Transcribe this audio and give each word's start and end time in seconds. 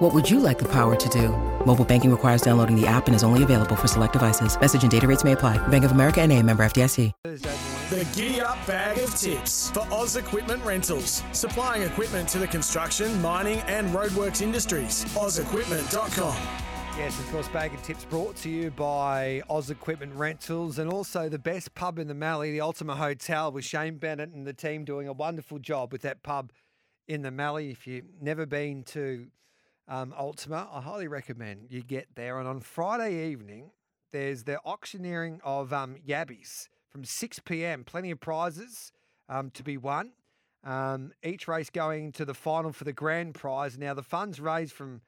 What 0.00 0.14
would 0.14 0.30
you 0.30 0.40
like 0.40 0.58
the 0.58 0.68
power 0.68 0.96
to 0.96 1.08
do? 1.10 1.28
Mobile 1.66 1.84
banking 1.84 2.10
requires 2.10 2.40
downloading 2.40 2.74
the 2.74 2.86
app 2.86 3.06
and 3.06 3.14
is 3.14 3.22
only 3.22 3.42
available 3.42 3.76
for 3.76 3.86
select 3.86 4.14
devices. 4.14 4.58
Message 4.58 4.80
and 4.80 4.90
data 4.90 5.06
rates 5.06 5.24
may 5.24 5.32
apply. 5.32 5.58
Bank 5.68 5.84
of 5.84 5.90
America 5.92 6.22
and 6.22 6.32
a 6.32 6.42
member 6.42 6.62
FDIC. 6.62 7.12
The 7.22 8.08
Giddy 8.14 8.40
Up 8.40 8.66
Bag 8.66 8.96
of 8.96 9.14
Tips 9.14 9.70
for 9.72 9.86
Oz 9.92 10.16
Equipment 10.16 10.64
Rentals. 10.64 11.22
Supplying 11.32 11.82
equipment 11.82 12.30
to 12.30 12.38
the 12.38 12.46
construction, 12.46 13.20
mining, 13.20 13.58
and 13.66 13.90
roadworks 13.90 14.40
industries. 14.40 15.04
OzEquipment.com. 15.16 16.34
Yes, 16.96 17.18
of 17.18 17.30
course, 17.30 17.48
Bag 17.48 17.74
of 17.74 17.82
Tips 17.82 18.06
brought 18.06 18.36
to 18.36 18.48
you 18.48 18.70
by 18.70 19.42
Oz 19.50 19.68
Equipment 19.68 20.14
Rentals 20.14 20.78
and 20.78 20.90
also 20.90 21.28
the 21.28 21.38
best 21.38 21.74
pub 21.74 21.98
in 21.98 22.08
the 22.08 22.14
Mallee, 22.14 22.52
the 22.52 22.62
Ultima 22.62 22.96
Hotel, 22.96 23.52
with 23.52 23.66
Shane 23.66 23.98
Bennett 23.98 24.30
and 24.30 24.46
the 24.46 24.54
team 24.54 24.86
doing 24.86 25.08
a 25.08 25.12
wonderful 25.12 25.58
job 25.58 25.92
with 25.92 26.00
that 26.02 26.22
pub 26.22 26.52
in 27.06 27.20
the 27.20 27.30
Mallee. 27.30 27.70
If 27.70 27.86
you've 27.86 28.06
never 28.22 28.46
been 28.46 28.82
to 28.84 29.26
um, 29.90 30.14
Ultima, 30.16 30.68
I 30.72 30.80
highly 30.80 31.08
recommend 31.08 31.66
you 31.68 31.82
get 31.82 32.06
there. 32.14 32.38
And 32.38 32.48
on 32.48 32.60
Friday 32.60 33.30
evening, 33.30 33.72
there's 34.12 34.44
the 34.44 34.58
auctioneering 34.64 35.40
of 35.44 35.72
um, 35.72 35.96
Yabbies 36.06 36.68
from 36.88 37.04
6 37.04 37.40
p.m. 37.40 37.82
Plenty 37.84 38.12
of 38.12 38.20
prizes 38.20 38.92
um, 39.28 39.50
to 39.50 39.64
be 39.64 39.76
won. 39.76 40.12
Um, 40.62 41.12
each 41.24 41.48
race 41.48 41.70
going 41.70 42.12
to 42.12 42.24
the 42.24 42.34
final 42.34 42.72
for 42.72 42.84
the 42.84 42.92
grand 42.92 43.34
prize. 43.34 43.76
Now, 43.78 43.94
the 43.94 44.02
funds 44.02 44.40
raised 44.40 44.74
from 44.74 45.00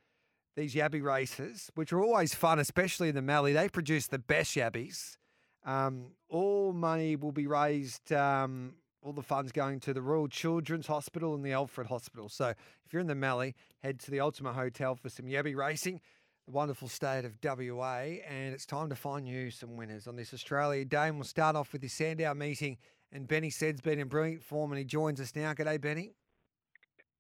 these 0.57 0.75
Yabby 0.75 1.03
races, 1.03 1.71
which 1.77 1.93
are 1.93 2.03
always 2.03 2.35
fun, 2.35 2.59
especially 2.59 3.09
in 3.09 3.15
the 3.15 3.23
Mallee, 3.23 3.53
they 3.53 3.69
produce 3.69 4.09
the 4.09 4.19
best 4.19 4.57
Yabbies. 4.57 5.17
Um, 5.65 6.13
all 6.29 6.73
money 6.73 7.15
will 7.15 7.33
be 7.33 7.47
raised, 7.47 8.13
um, 8.13 8.75
all 9.03 9.13
the 9.13 9.23
funds 9.23 9.53
going 9.53 9.81
to 9.81 9.93
the 9.93 10.01
Royal 10.03 10.29
Children's 10.29 10.87
Hospital 10.87 11.35
and 11.35 11.45
the 11.45 11.53
Alfred 11.53 11.89
Hospital. 11.89 12.29
So 12.29 12.49
if 12.49 12.93
you're 12.93 13.01
in 13.01 13.09
the 13.09 13.15
Mallee, 13.15 13.55
head 13.83 13.99
to 14.01 14.11
the 14.11 14.21
Ultima 14.21 14.53
Hotel 14.53 14.95
for 14.95 15.09
some 15.09 15.27
Yabby 15.27 15.57
racing, 15.57 16.01
the 16.47 16.53
wonderful 16.53 16.89
state 16.89 17.25
of 17.25 17.37
WA, 17.43 18.19
and 18.29 18.55
it's 18.55 18.65
time 18.67 18.89
to 18.91 18.95
find 18.97 19.27
you 19.27 19.51
some 19.51 19.77
winners 19.77 20.07
on 20.07 20.17
this 20.17 20.33
Australia 20.33 20.85
Day. 20.85 21.09
And 21.09 21.17
we'll 21.17 21.25
start 21.25 21.57
off 21.57 21.73
with 21.73 21.83
the 21.83 21.89
Sandown 21.89 22.39
meeting, 22.39 22.79
and 23.11 23.27
Benny 23.27 23.51
Said's 23.51 23.81
been 23.81 23.99
in 23.99 24.09
brilliant 24.09 24.43
form, 24.43 24.71
and 24.71 24.79
he 24.79 24.85
joins 24.85 25.21
us 25.21 25.35
now. 25.35 25.53
G'day, 25.53 25.81
Benny. 25.81 26.13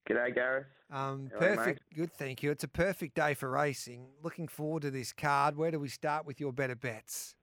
G'day, 0.09 0.35
Gareth. 0.35 0.67
Um, 0.91 1.31
Hello, 1.33 1.49
mate. 1.49 1.57
perfect. 1.57 1.83
Good, 1.95 2.13
thank 2.13 2.43
you. 2.43 2.51
It's 2.51 2.65
a 2.65 2.69
perfect 2.69 3.15
day 3.15 3.35
for 3.35 3.51
racing. 3.51 4.07
Looking 4.23 4.47
forward 4.47 4.83
to 4.83 4.91
this 4.91 5.13
card. 5.13 5.57
Where 5.57 5.71
do 5.71 5.81
we 5.81 5.89
start 5.89 6.27
with 6.27 6.39
your 6.41 6.53
better 6.53 6.75
bets? 6.77 7.35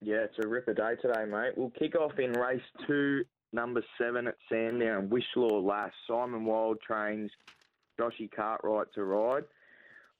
Yeah, 0.00 0.24
it's 0.24 0.34
a 0.44 0.48
ripper 0.48 0.74
day 0.74 0.96
today, 1.00 1.24
mate. 1.30 1.52
We'll 1.56 1.70
kick 1.70 1.94
off 1.94 2.18
in 2.18 2.32
race 2.32 2.60
two, 2.86 3.22
number 3.52 3.82
seven 3.98 4.26
at 4.26 4.36
Sandown, 4.48 5.08
Wishlaw 5.08 5.62
last, 5.62 5.94
Simon 6.08 6.44
Wild 6.44 6.78
trains 6.80 7.30
Joshy 7.98 8.30
Cartwright 8.30 8.92
to 8.94 9.04
ride. 9.04 9.44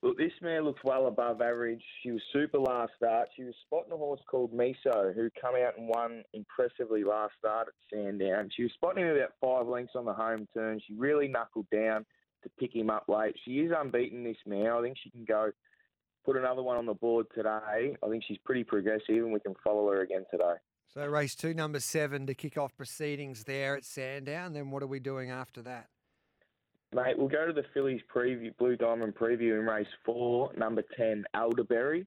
Look, 0.02 0.19
this 0.19 0.33
mare 0.41 0.64
looks 0.64 0.83
well 0.83 1.06
above 1.06 1.41
average. 1.41 1.83
She 2.02 2.11
was 2.11 2.20
super 2.33 2.58
last 2.58 2.92
start. 2.97 3.28
She 3.36 3.44
was 3.44 3.55
spotting 3.64 3.92
a 3.92 3.97
horse 3.97 4.20
called 4.28 4.52
Miso, 4.52 5.14
who 5.14 5.30
come 5.41 5.55
out 5.55 5.78
and 5.78 5.89
won 5.89 6.24
impressively 6.34 7.05
last 7.05 7.34
start 7.39 7.69
at 7.69 7.74
Sandown. 7.97 8.50
She 8.55 8.64
was 8.64 8.72
spotting 8.72 9.05
him 9.05 9.14
about 9.14 9.34
five 9.41 9.69
lengths 9.69 9.94
on 9.94 10.05
the 10.05 10.12
home 10.12 10.48
turn. 10.52 10.80
She 10.84 10.94
really 10.94 11.28
knuckled 11.28 11.70
down 11.70 12.05
to 12.42 12.50
pick 12.58 12.74
him 12.74 12.91
up 12.91 13.05
late. 13.06 13.36
She 13.44 13.61
is 13.61 13.72
unbeaten, 13.77 14.24
this 14.24 14.36
mare. 14.44 14.77
I 14.77 14.83
think 14.83 14.96
she 15.01 15.11
can 15.11 15.24
go 15.24 15.52
put 16.24 16.36
another 16.36 16.62
one 16.62 16.77
on 16.77 16.86
the 16.86 16.95
board 16.95 17.27
today. 17.33 17.96
I 18.02 18.08
think 18.08 18.24
she's 18.27 18.39
pretty 18.45 18.64
progressive, 18.64 19.02
and 19.08 19.33
we 19.33 19.39
can 19.39 19.55
follow 19.62 19.89
her 19.92 20.01
again 20.01 20.24
today. 20.33 20.55
So 20.95 21.07
race 21.07 21.35
two, 21.35 21.55
number 21.55 21.80
seven, 21.80 22.27
to 22.27 22.35
kick 22.35 22.58
off 22.58 22.77
proceedings 22.77 23.45
there 23.45 23.75
at 23.77 23.85
Sandown. 23.85 24.53
Then 24.53 24.70
what 24.70 24.83
are 24.83 24.86
we 24.86 25.01
doing 25.01 25.30
after 25.30 25.63
that? 25.63 25.89
Mate, 26.95 27.17
we'll 27.17 27.29
go 27.29 27.47
to 27.47 27.53
the 27.55 27.64
Fillies 27.73 28.03
preview, 28.14 28.55
Blue 28.58 28.77
Diamond 28.77 29.14
preview 29.14 29.58
in 29.58 29.67
race 29.67 29.86
four, 30.05 30.52
number 30.55 30.83
10, 30.95 31.25
Elderberry. 31.35 32.07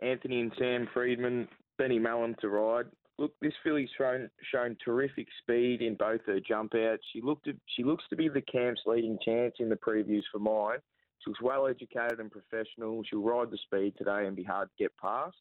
Anthony 0.00 0.40
and 0.40 0.52
Sam 0.56 0.88
Freedman, 0.94 1.48
Benny 1.78 1.98
Melham 1.98 2.36
to 2.38 2.48
ride. 2.48 2.86
Look, 3.18 3.32
this 3.40 3.52
filly's 3.62 3.90
shown 3.98 4.30
shown 4.52 4.76
terrific 4.84 5.26
speed 5.42 5.82
in 5.82 5.96
both 5.96 6.20
her 6.26 6.40
jump 6.40 6.74
outs. 6.74 7.02
She 7.12 7.20
looked 7.20 7.44
to, 7.44 7.54
she 7.76 7.84
looks 7.84 8.04
to 8.10 8.16
be 8.16 8.28
the 8.28 8.40
camp's 8.40 8.80
leading 8.86 9.18
chance 9.24 9.54
in 9.58 9.68
the 9.68 9.76
previews 9.76 10.22
for 10.32 10.38
mine. 10.38 10.78
She 11.18 11.30
looks 11.30 11.42
well 11.42 11.66
educated 11.66 12.20
and 12.20 12.30
professional. 12.30 13.02
She'll 13.04 13.22
ride 13.22 13.50
the 13.50 13.58
speed 13.58 13.94
today 13.98 14.26
and 14.26 14.34
be 14.34 14.42
hard 14.44 14.68
to 14.68 14.82
get 14.82 14.96
past. 14.96 15.36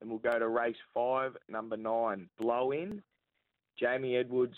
And 0.00 0.10
we'll 0.10 0.18
go 0.18 0.38
to 0.38 0.48
race 0.48 0.76
five, 0.92 1.36
number 1.48 1.76
nine, 1.76 2.28
Blow 2.38 2.70
In. 2.72 3.02
Jamie 3.78 4.16
Edwards, 4.16 4.54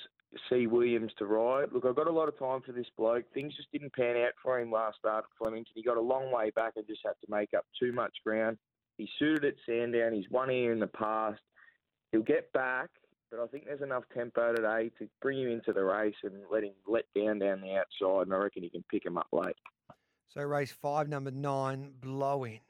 C. 0.48 0.66
Williams 0.66 1.12
to 1.18 1.26
ride. 1.26 1.72
Look, 1.72 1.84
I've 1.84 1.96
got 1.96 2.06
a 2.06 2.12
lot 2.12 2.28
of 2.28 2.38
time 2.38 2.60
for 2.64 2.72
this 2.72 2.86
bloke. 2.96 3.24
Things 3.34 3.54
just 3.56 3.70
didn't 3.72 3.92
pan 3.94 4.16
out 4.16 4.32
for 4.42 4.60
him 4.60 4.70
last 4.70 4.98
start 4.98 5.24
at 5.24 5.30
Flemington. 5.38 5.72
He 5.74 5.82
got 5.82 5.96
a 5.96 6.00
long 6.00 6.32
way 6.32 6.50
back 6.50 6.74
and 6.76 6.86
just 6.86 7.00
had 7.04 7.14
to 7.24 7.30
make 7.30 7.50
up 7.56 7.64
too 7.80 7.92
much 7.92 8.12
ground. 8.24 8.58
He 8.96 9.08
suited 9.18 9.44
at 9.44 9.54
Sandown. 9.66 10.12
He's 10.12 10.30
won 10.30 10.50
here 10.50 10.72
in 10.72 10.80
the 10.80 10.86
past. 10.88 11.40
He'll 12.12 12.22
get 12.22 12.52
back, 12.52 12.90
but 13.30 13.40
I 13.40 13.46
think 13.46 13.64
there's 13.64 13.82
enough 13.82 14.04
tempo 14.14 14.54
today 14.54 14.90
to 14.98 15.08
bring 15.20 15.40
him 15.40 15.50
into 15.50 15.72
the 15.72 15.84
race 15.84 16.14
and 16.22 16.34
let 16.50 16.62
him 16.64 16.72
let 16.86 17.04
down 17.14 17.38
down 17.38 17.60
the 17.60 17.76
outside, 17.76 18.26
and 18.26 18.34
I 18.34 18.38
reckon 18.38 18.62
he 18.62 18.70
can 18.70 18.84
pick 18.90 19.04
him 19.04 19.18
up 19.18 19.28
late. 19.32 19.56
So 20.28 20.42
race 20.42 20.72
five, 20.72 21.08
number 21.08 21.30
nine, 21.30 21.92
Blow 22.00 22.44
In. 22.44 22.60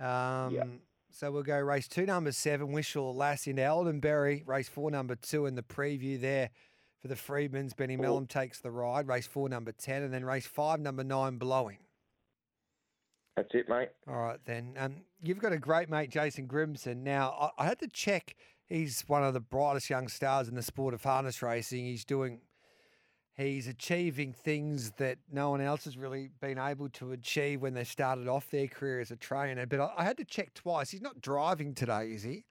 Um, 0.00 0.54
Yeah. 0.54 0.64
So 1.10 1.30
we'll 1.30 1.42
go 1.42 1.58
race 1.58 1.88
two, 1.88 2.06
number 2.06 2.32
seven, 2.32 2.68
Wishall 2.68 3.14
Lass 3.14 3.46
into 3.46 3.62
Eldenberry. 3.62 4.46
Race 4.46 4.68
four, 4.68 4.90
number 4.90 5.16
two, 5.16 5.46
in 5.46 5.54
the 5.54 5.62
preview 5.62 6.20
there 6.20 6.50
for 7.00 7.08
the 7.08 7.14
Freedmans. 7.14 7.76
Benny 7.76 7.96
Melham 7.96 8.28
takes 8.28 8.60
the 8.60 8.70
ride. 8.70 9.08
Race 9.08 9.26
four, 9.26 9.48
number 9.48 9.72
10. 9.72 10.02
And 10.02 10.12
then 10.12 10.24
race 10.24 10.46
five, 10.46 10.80
number 10.80 11.04
nine, 11.04 11.38
Blowing. 11.38 11.78
That's 13.36 13.54
it, 13.54 13.68
mate. 13.68 13.90
All 14.08 14.16
right, 14.16 14.40
then. 14.46 14.74
Um, 14.76 14.96
you've 15.22 15.38
got 15.38 15.52
a 15.52 15.58
great 15.58 15.88
mate, 15.88 16.10
Jason 16.10 16.48
Grimson. 16.48 17.04
Now, 17.04 17.52
I, 17.58 17.62
I 17.62 17.66
had 17.66 17.78
to 17.80 17.88
check. 17.88 18.34
He's 18.66 19.04
one 19.06 19.22
of 19.22 19.32
the 19.32 19.40
brightest 19.40 19.88
young 19.88 20.08
stars 20.08 20.48
in 20.48 20.56
the 20.56 20.62
sport 20.62 20.92
of 20.92 21.02
harness 21.04 21.40
racing. 21.40 21.84
He's 21.84 22.04
doing, 22.04 22.40
he's 23.46 23.68
achieving 23.68 24.32
things 24.32 24.90
that 24.98 25.18
no 25.32 25.50
one 25.50 25.60
else 25.60 25.84
has 25.84 25.96
really 25.96 26.30
been 26.40 26.58
able 26.58 26.88
to 26.90 27.12
achieve 27.12 27.62
when 27.62 27.74
they 27.74 27.84
started 27.84 28.28
off 28.28 28.50
their 28.50 28.66
career 28.66 29.00
as 29.00 29.10
a 29.10 29.16
trainer. 29.16 29.64
But 29.64 29.80
I, 29.80 29.92
I 29.98 30.04
had 30.04 30.16
to 30.18 30.24
check 30.24 30.52
twice. 30.54 30.90
He's 30.90 31.00
not 31.00 31.20
driving 31.20 31.74
today, 31.74 32.10
is 32.12 32.22
he? 32.22 32.44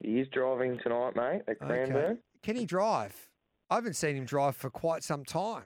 He 0.00 0.20
is 0.20 0.28
driving 0.28 0.78
tonight, 0.82 1.16
mate, 1.16 1.42
at 1.48 1.58
Cranbourne. 1.58 2.18
Can 2.42 2.54
he 2.56 2.64
drive? 2.64 3.28
I 3.68 3.74
haven't 3.74 3.96
seen 3.96 4.16
him 4.16 4.24
drive 4.24 4.56
for 4.56 4.70
quite 4.70 5.02
some 5.02 5.24
time. 5.24 5.64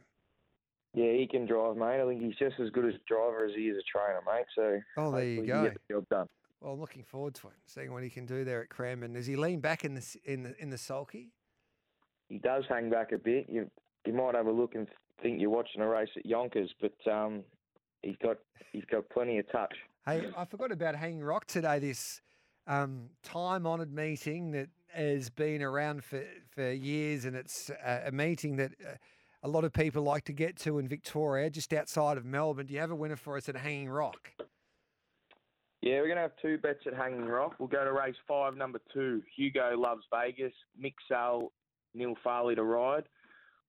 Yeah, 0.95 1.13
he 1.13 1.29
can 1.31 1.47
drive, 1.47 1.77
mate. 1.77 2.01
I 2.03 2.07
think 2.07 2.23
he's 2.23 2.37
just 2.37 2.59
as 2.61 2.71
good 2.71 2.87
as 2.87 2.95
a 2.95 3.01
driver 3.07 3.47
as 3.47 3.53
he 3.55 3.65
is 3.69 3.77
a 3.77 3.83
trainer, 3.99 4.21
mate. 4.27 4.47
So 4.55 4.81
Oh, 4.97 5.13
there 5.13 5.25
you 5.25 5.47
go. 5.47 5.65
The 5.65 5.95
job 5.95 6.09
done. 6.09 6.27
Well, 6.61 6.75
I'm 6.75 6.81
looking 6.81 7.03
forward 7.03 7.35
to 7.37 7.49
it, 7.49 7.55
seeing 7.67 7.93
what 7.93 8.03
he 8.03 8.11
can 8.11 8.25
do 8.25 8.45
there 8.45 8.63
at 8.63 8.69
Cranbourne. 8.69 9.15
Does 9.15 9.27
he 9.27 9.37
lean 9.37 9.61
back 9.61 9.85
in 9.85 9.95
the 9.95 10.17
in 10.25 10.45
the 10.45 10.55
in 10.63 10.71
the 10.71 10.79
sulky? 10.79 11.33
He 12.29 12.39
does 12.39 12.65
hang 12.69 12.89
back 12.89 13.13
a 13.13 13.19
bit. 13.19 13.47
You 13.49 13.71
you 14.07 14.13
might 14.13 14.35
have 14.35 14.47
a 14.47 14.53
look 14.53 14.75
and 14.75 14.87
think 15.23 15.41
you're 15.41 15.51
watching 15.51 15.81
a 15.81 15.89
race 15.89 16.09
at 16.17 16.27
Yonkers, 16.27 16.71
but 16.81 17.11
um, 17.11 17.43
he's 18.03 18.17
got 18.23 18.39
he's 18.73 18.85
got 18.91 19.09
plenty 19.11 19.39
of 19.39 19.51
touch. 19.51 19.75
Hey, 20.05 20.31
I 20.37 20.45
forgot 20.45 20.73
about 20.73 20.97
Hanging 20.97 21.23
Rock 21.23 21.47
today. 21.47 21.79
This 21.79 22.21
um, 22.67 23.11
time-honoured 23.23 23.93
meeting 23.93 24.51
that 24.53 24.69
has 24.93 25.31
been 25.31 25.63
around 25.63 26.05
for, 26.05 26.23
for 26.55 26.73
years, 26.73 27.25
and 27.25 27.37
it's 27.37 27.71
a, 27.85 28.05
a 28.07 28.13
meeting 28.13 28.57
that 28.57 28.73
uh, 28.85 28.95
a 29.45 29.49
lot 29.49 29.65
of 29.65 29.73
people 29.73 30.03
like 30.03 30.25
to 30.25 30.33
get 30.33 30.57
to 30.59 30.79
in 30.79 30.89
Victoria, 30.89 31.51
just 31.51 31.73
outside 31.73 32.17
of 32.17 32.25
Melbourne. 32.25 32.67
Do 32.67 32.75
you 32.75 32.81
have 32.81 32.91
a 32.91 32.97
winner 32.97 33.17
for 33.17 33.37
us 33.37 33.49
at 33.49 33.57
Hanging 33.57 33.89
Rock? 33.89 34.33
Yeah, 35.81 36.01
we're 36.01 36.07
going 36.07 36.17
to 36.17 36.23
have 36.23 36.37
two 36.41 36.59
bets 36.59 36.81
at 36.87 36.95
Hanging 36.95 37.25
Rock. 37.25 37.57
We'll 37.59 37.69
go 37.69 37.85
to 37.85 37.93
race 37.93 38.15
five, 38.29 38.57
number 38.57 38.81
two. 38.93 39.23
Hugo 39.37 39.77
loves 39.77 40.03
Vegas. 40.15 40.53
Mick 40.81 40.95
Sale, 41.09 41.51
Neil 41.95 42.15
Farley 42.23 42.55
to 42.55 42.63
ride. 42.63 43.05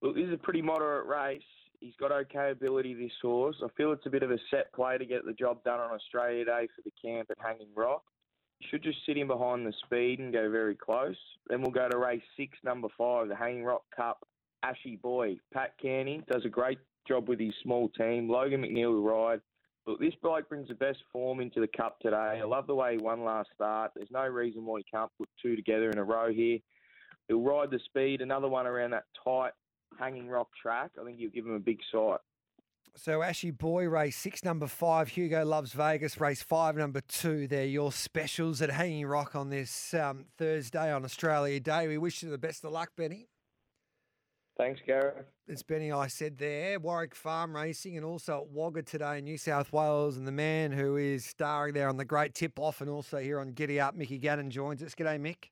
Look, 0.03 0.15
this 0.15 0.25
is 0.25 0.33
a 0.33 0.38
pretty 0.38 0.61
moderate 0.61 1.07
race. 1.07 1.41
He's 1.79 1.95
got 1.97 2.11
okay 2.11 2.51
ability, 2.51 2.94
this 2.94 3.13
horse. 3.21 3.55
I 3.63 3.67
feel 3.77 3.94
it's 3.94 4.05
a 4.05 4.09
bit 4.09 4.21
of 4.21 4.31
a 4.31 4.38
set 4.51 4.71
play 4.73 4.97
to 4.97 5.05
get 5.05 5.25
the 5.25 5.31
job 5.31 5.63
done 5.63 5.79
on 5.79 5.91
Australia 5.91 6.44
Day 6.44 6.67
for 6.75 6.81
the 6.83 6.91
camp 7.01 7.29
at 7.31 7.38
Hanging 7.41 7.69
Rock. 7.73 8.03
You 8.59 8.67
should 8.69 8.83
just 8.83 8.97
sit 9.05 9.17
him 9.17 9.27
behind 9.27 9.65
the 9.65 9.73
speed 9.85 10.19
and 10.19 10.33
go 10.33 10.51
very 10.51 10.75
close. 10.75 11.15
Then 11.47 11.61
we'll 11.61 11.71
go 11.71 11.88
to 11.88 11.97
race 11.97 12.21
six, 12.35 12.57
number 12.65 12.89
five, 12.97 13.29
the 13.29 13.35
Hanging 13.35 13.63
Rock 13.63 13.83
Cup. 13.95 14.27
Ashy 14.61 14.97
Boy. 14.97 15.38
Pat 15.53 15.75
Kearney 15.81 16.21
does 16.29 16.44
a 16.44 16.50
great 16.50 16.79
job 17.07 17.29
with 17.29 17.39
his 17.39 17.53
small 17.63 17.88
team. 17.89 18.29
Logan 18.29 18.61
McNeil 18.61 18.91
will 18.91 19.03
ride. 19.03 19.39
Look, 19.88 20.01
this 20.01 20.13
bike 20.21 20.50
brings 20.50 20.67
the 20.67 20.75
best 20.75 21.00
form 21.13 21.39
into 21.39 21.61
the 21.61 21.67
Cup 21.67 22.00
today. 22.01 22.41
I 22.41 22.44
love 22.44 22.67
the 22.67 22.75
way 22.75 22.97
he 22.97 23.03
won 23.03 23.23
last 23.23 23.50
start. 23.55 23.91
There's 23.95 24.11
no 24.11 24.25
reason 24.27 24.65
why 24.65 24.79
he 24.79 24.85
can't 24.91 25.11
put 25.17 25.29
two 25.41 25.55
together 25.55 25.89
in 25.91 25.97
a 25.97 26.03
row 26.03 26.31
here. 26.31 26.59
He'll 27.29 27.41
ride 27.41 27.71
the 27.71 27.79
speed. 27.85 28.19
Another 28.19 28.50
one 28.50 28.67
around 28.67 28.91
that 28.91 29.05
tight 29.23 29.51
hanging 29.99 30.27
rock 30.27 30.49
track. 30.61 30.91
I 30.99 31.05
think 31.05 31.19
you'll 31.19 31.31
give 31.31 31.45
him 31.45 31.53
a 31.53 31.59
big 31.59 31.79
sight. 31.91 32.19
So 32.95 33.23
Ashy 33.23 33.49
Boy, 33.49 33.87
race 33.87 34.15
six, 34.15 34.43
number 34.43 34.67
five. 34.67 35.07
Hugo 35.09 35.43
Loves 35.43 35.73
Vegas, 35.73 36.19
race 36.19 36.43
five, 36.43 36.75
number 36.75 37.01
two. 37.01 37.47
They're 37.47 37.65
your 37.65 37.91
specials 37.91 38.61
at 38.61 38.69
Hanging 38.69 39.07
Rock 39.07 39.35
on 39.35 39.49
this 39.49 39.93
um, 39.95 40.25
Thursday 40.37 40.91
on 40.91 41.03
Australia 41.03 41.59
Day. 41.59 41.87
We 41.87 41.97
wish 41.97 42.21
you 42.21 42.29
the 42.29 42.37
best 42.37 42.63
of 42.63 42.71
luck, 42.71 42.91
Benny. 42.95 43.29
Thanks, 44.55 44.79
Gareth. 44.85 45.25
It's 45.47 45.63
Benny 45.63 45.91
I 45.91 46.05
said 46.05 46.37
there. 46.37 46.79
Warwick 46.79 47.15
Farm 47.15 47.55
Racing 47.55 47.97
and 47.97 48.05
also 48.05 48.41
at 48.41 48.49
Wagga 48.49 48.83
today 48.83 49.17
in 49.17 49.23
New 49.23 49.39
South 49.39 49.73
Wales. 49.73 50.15
And 50.15 50.27
the 50.27 50.31
man 50.31 50.71
who 50.71 50.95
is 50.95 51.25
starring 51.25 51.73
there 51.73 51.89
on 51.89 51.97
the 51.97 52.05
great 52.05 52.35
tip 52.35 52.59
off 52.59 52.79
and 52.79 52.87
also 52.87 53.17
here 53.17 53.39
on 53.39 53.53
Giddy 53.53 53.79
Up, 53.79 53.95
Mickey 53.95 54.19
Gannon 54.19 54.51
joins 54.51 54.83
us. 54.83 54.93
G'day, 54.93 55.19
Mick. 55.19 55.49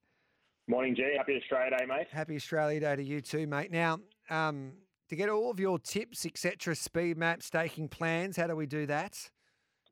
Morning, 0.72 0.96
G. 0.96 1.04
Happy 1.18 1.36
Australia 1.36 1.78
Day, 1.78 1.86
mate. 1.86 2.08
Happy 2.14 2.38
Australia 2.38 2.80
Day 2.80 2.96
to 2.96 3.04
you 3.04 3.20
too, 3.20 3.46
mate. 3.46 3.74
Now, 3.74 4.00
um, 4.30 4.72
to 5.10 5.18
get 5.18 5.28
all 5.28 5.52
of 5.52 5.60
your 5.60 5.78
tips, 5.78 6.26
etc., 6.26 6.78
speed 6.78 7.18
map, 7.18 7.44
staking 7.44 7.90
plans, 7.90 8.38
how 8.38 8.48
do 8.48 8.56
we 8.56 8.68
do 8.68 8.86
that? 8.86 9.30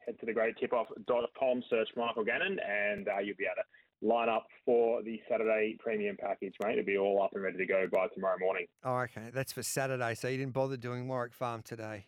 Head 0.06 0.18
to 0.22 0.26
the 0.26 0.32
greattipoff.com, 0.32 1.64
search 1.70 1.90
Michael 1.98 2.24
Gannon, 2.24 2.60
and 2.66 3.10
uh, 3.10 3.20
you'll 3.20 3.36
be 3.36 3.44
able 3.44 3.56
to 3.58 4.08
line 4.08 4.30
up 4.30 4.48
for 4.64 5.04
the 5.04 5.20
Saturday 5.30 5.76
premium 5.82 6.16
package, 6.18 6.54
mate. 6.64 6.78
It'll 6.78 6.86
be 6.86 6.98
all 6.98 7.22
up 7.22 7.32
and 7.34 7.44
ready 7.44 7.58
to 7.58 7.66
go 7.66 7.86
by 7.92 8.08
tomorrow 8.16 8.38
morning. 8.40 8.66
Oh, 8.86 9.00
okay. 9.00 9.32
That's 9.34 9.52
for 9.52 9.64
Saturday. 9.64 10.16
So 10.16 10.30
you 10.30 10.38
didn't 10.38 10.54
bother 10.54 10.78
doing 10.78 11.10
Warwick 11.10 11.34
Farm 11.34 11.62
today? 11.62 12.06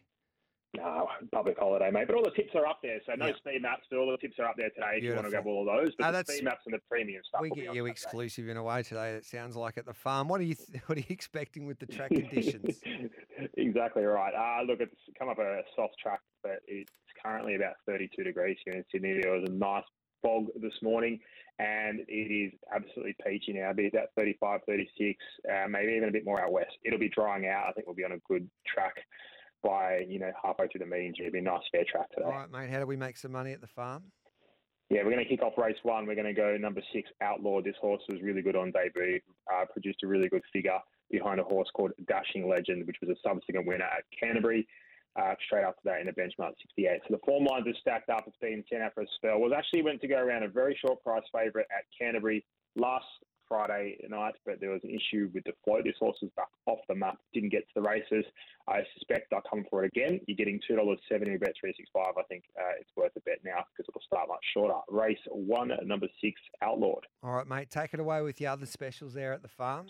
No, 0.77 1.07
public 1.33 1.59
holiday, 1.59 1.91
mate. 1.91 2.07
But 2.07 2.15
all 2.15 2.23
the 2.23 2.31
tips 2.31 2.51
are 2.55 2.65
up 2.65 2.79
there. 2.81 2.99
So 3.05 3.13
no 3.15 3.33
speed 3.33 3.61
maps, 3.61 3.83
but 3.89 3.97
all 3.97 4.09
the 4.09 4.17
tips 4.17 4.39
are 4.39 4.45
up 4.45 4.55
there 4.55 4.69
today 4.69 4.97
if 4.97 5.03
you 5.03 5.13
want 5.13 5.25
to 5.25 5.31
grab 5.31 5.45
all 5.45 5.67
of 5.67 5.83
those. 5.83 5.93
But 5.99 6.07
oh, 6.07 6.11
the 6.13 6.31
speed 6.31 6.45
maps 6.45 6.61
and 6.65 6.73
the 6.73 6.79
premium 6.89 7.21
stuff. 7.27 7.41
We 7.41 7.49
get 7.49 7.75
you 7.75 7.87
exclusive 7.87 8.47
in 8.47 8.55
a 8.55 8.63
way 8.63 8.81
today. 8.81 9.11
It 9.11 9.25
sounds 9.25 9.57
like 9.57 9.77
at 9.77 9.85
the 9.85 9.93
farm. 9.93 10.29
What 10.29 10.39
are 10.39 10.45
you 10.45 10.55
th- 10.55 10.81
What 10.85 10.97
are 10.97 11.01
you 11.01 11.07
expecting 11.09 11.65
with 11.65 11.79
the 11.79 11.87
track 11.87 12.11
conditions? 12.11 12.79
exactly 13.57 14.03
right. 14.03 14.33
Uh, 14.33 14.63
look, 14.63 14.79
it's 14.79 14.95
come 15.19 15.27
up 15.27 15.39
a 15.39 15.61
soft 15.75 15.95
track, 16.01 16.21
but 16.41 16.59
it's 16.67 16.91
currently 17.21 17.55
about 17.55 17.73
32 17.85 18.23
degrees 18.23 18.57
here 18.63 18.75
in 18.75 18.85
Sydney. 18.93 19.19
There 19.21 19.33
was 19.33 19.49
a 19.49 19.51
nice 19.51 19.83
fog 20.21 20.47
this 20.61 20.73
morning, 20.81 21.19
and 21.59 21.99
it 22.07 22.31
is 22.31 22.53
absolutely 22.73 23.15
peachy 23.27 23.51
now. 23.51 23.73
Be 23.73 23.87
about 23.87 24.07
35, 24.15 24.61
36, 24.65 25.17
uh, 25.49 25.67
maybe 25.67 25.91
even 25.93 26.07
a 26.07 26.13
bit 26.13 26.23
more 26.23 26.41
out 26.41 26.53
west. 26.53 26.71
It'll 26.85 26.99
be 26.99 27.09
drying 27.09 27.45
out. 27.47 27.65
I 27.67 27.73
think 27.73 27.87
we'll 27.87 27.95
be 27.95 28.05
on 28.05 28.13
a 28.13 28.19
good 28.29 28.49
track 28.65 28.95
by 29.63 30.05
you 30.07 30.19
know 30.19 30.31
halfway 30.43 30.67
through 30.67 30.79
the 30.79 30.85
meeting. 30.85 31.13
It'll 31.19 31.31
be 31.31 31.39
a 31.39 31.41
nice 31.41 31.61
fair 31.71 31.83
track 31.89 32.09
today. 32.11 32.25
All 32.25 32.31
right, 32.31 32.51
mate. 32.51 32.69
How 32.69 32.79
do 32.79 32.85
we 32.85 32.97
make 32.97 33.17
some 33.17 33.31
money 33.31 33.53
at 33.53 33.61
the 33.61 33.67
farm? 33.67 34.03
Yeah, 34.89 35.03
we're 35.03 35.11
going 35.11 35.23
to 35.23 35.29
kick 35.29 35.41
off 35.41 35.53
race 35.57 35.77
one. 35.83 36.05
We're 36.05 36.15
going 36.15 36.27
to 36.27 36.33
go 36.33 36.57
number 36.57 36.81
six, 36.93 37.09
Outlaw. 37.21 37.61
This 37.61 37.75
horse 37.79 38.01
was 38.09 38.21
really 38.21 38.41
good 38.41 38.57
on 38.57 38.71
debut, 38.71 39.21
uh, 39.51 39.63
produced 39.71 39.99
a 40.03 40.07
really 40.07 40.27
good 40.27 40.41
figure 40.51 40.79
behind 41.09 41.39
a 41.39 41.43
horse 41.43 41.69
called 41.73 41.91
Dashing 42.09 42.49
Legend, 42.49 42.85
which 42.85 42.97
was 43.01 43.09
a 43.09 43.15
subsequent 43.25 43.67
winner 43.67 43.85
at 43.85 44.03
Canterbury. 44.19 44.67
Uh, 45.15 45.33
straight 45.45 45.63
after 45.63 45.81
that 45.83 45.99
in 45.99 46.07
a 46.07 46.13
benchmark 46.13 46.53
68. 46.61 47.01
So 47.07 47.15
the 47.15 47.19
form 47.25 47.43
lines 47.43 47.67
are 47.67 47.75
stacked 47.81 48.09
up. 48.09 48.23
It's 48.27 48.37
been 48.41 48.63
10 48.71 48.81
out 48.81 48.93
for 48.93 49.01
a 49.01 49.07
spell. 49.15 49.39
Was 49.39 49.51
actually 49.55 49.81
went 49.81 49.99
to 50.01 50.07
go 50.07 50.17
around 50.17 50.43
a 50.43 50.47
very 50.47 50.77
short 50.79 51.03
price 51.03 51.23
favourite 51.33 51.67
at 51.69 51.83
Canterbury 51.99 52.45
last 52.77 53.05
Friday 53.51 53.97
night, 54.07 54.35
but 54.45 54.61
there 54.61 54.69
was 54.69 54.79
an 54.85 54.91
issue 54.91 55.29
with 55.33 55.43
the 55.43 55.51
float. 55.65 55.83
This 55.83 55.95
horse 55.99 56.15
was 56.21 56.31
back 56.37 56.47
off 56.67 56.79
the 56.87 56.95
map, 56.95 57.17
didn't 57.33 57.49
get 57.49 57.67
to 57.67 57.73
the 57.75 57.81
races. 57.81 58.23
I 58.65 58.79
suspect 58.93 59.29
they'll 59.29 59.41
come 59.41 59.65
for 59.69 59.83
it 59.83 59.91
again. 59.93 60.21
You're 60.25 60.37
getting 60.37 60.61
$2.70 60.69 60.97
bet 61.37 61.51
365. 61.59 62.13
I 62.17 62.23
think 62.29 62.45
uh, 62.57 62.79
it's 62.79 62.89
worth 62.95 63.11
a 63.17 63.19
bet 63.21 63.39
now 63.43 63.65
because 63.75 63.89
it'll 63.89 64.07
start 64.07 64.29
much 64.29 64.39
shorter. 64.53 64.79
Race 64.87 65.19
one, 65.29 65.71
number 65.83 66.07
six, 66.21 66.39
Outlawed. 66.61 67.05
All 67.23 67.33
right, 67.33 67.47
mate. 67.47 67.69
Take 67.69 67.93
it 67.93 67.99
away 67.99 68.21
with 68.21 68.37
the 68.37 68.47
other 68.47 68.65
specials 68.65 69.13
there 69.13 69.33
at 69.33 69.41
the 69.41 69.49
farm. 69.49 69.87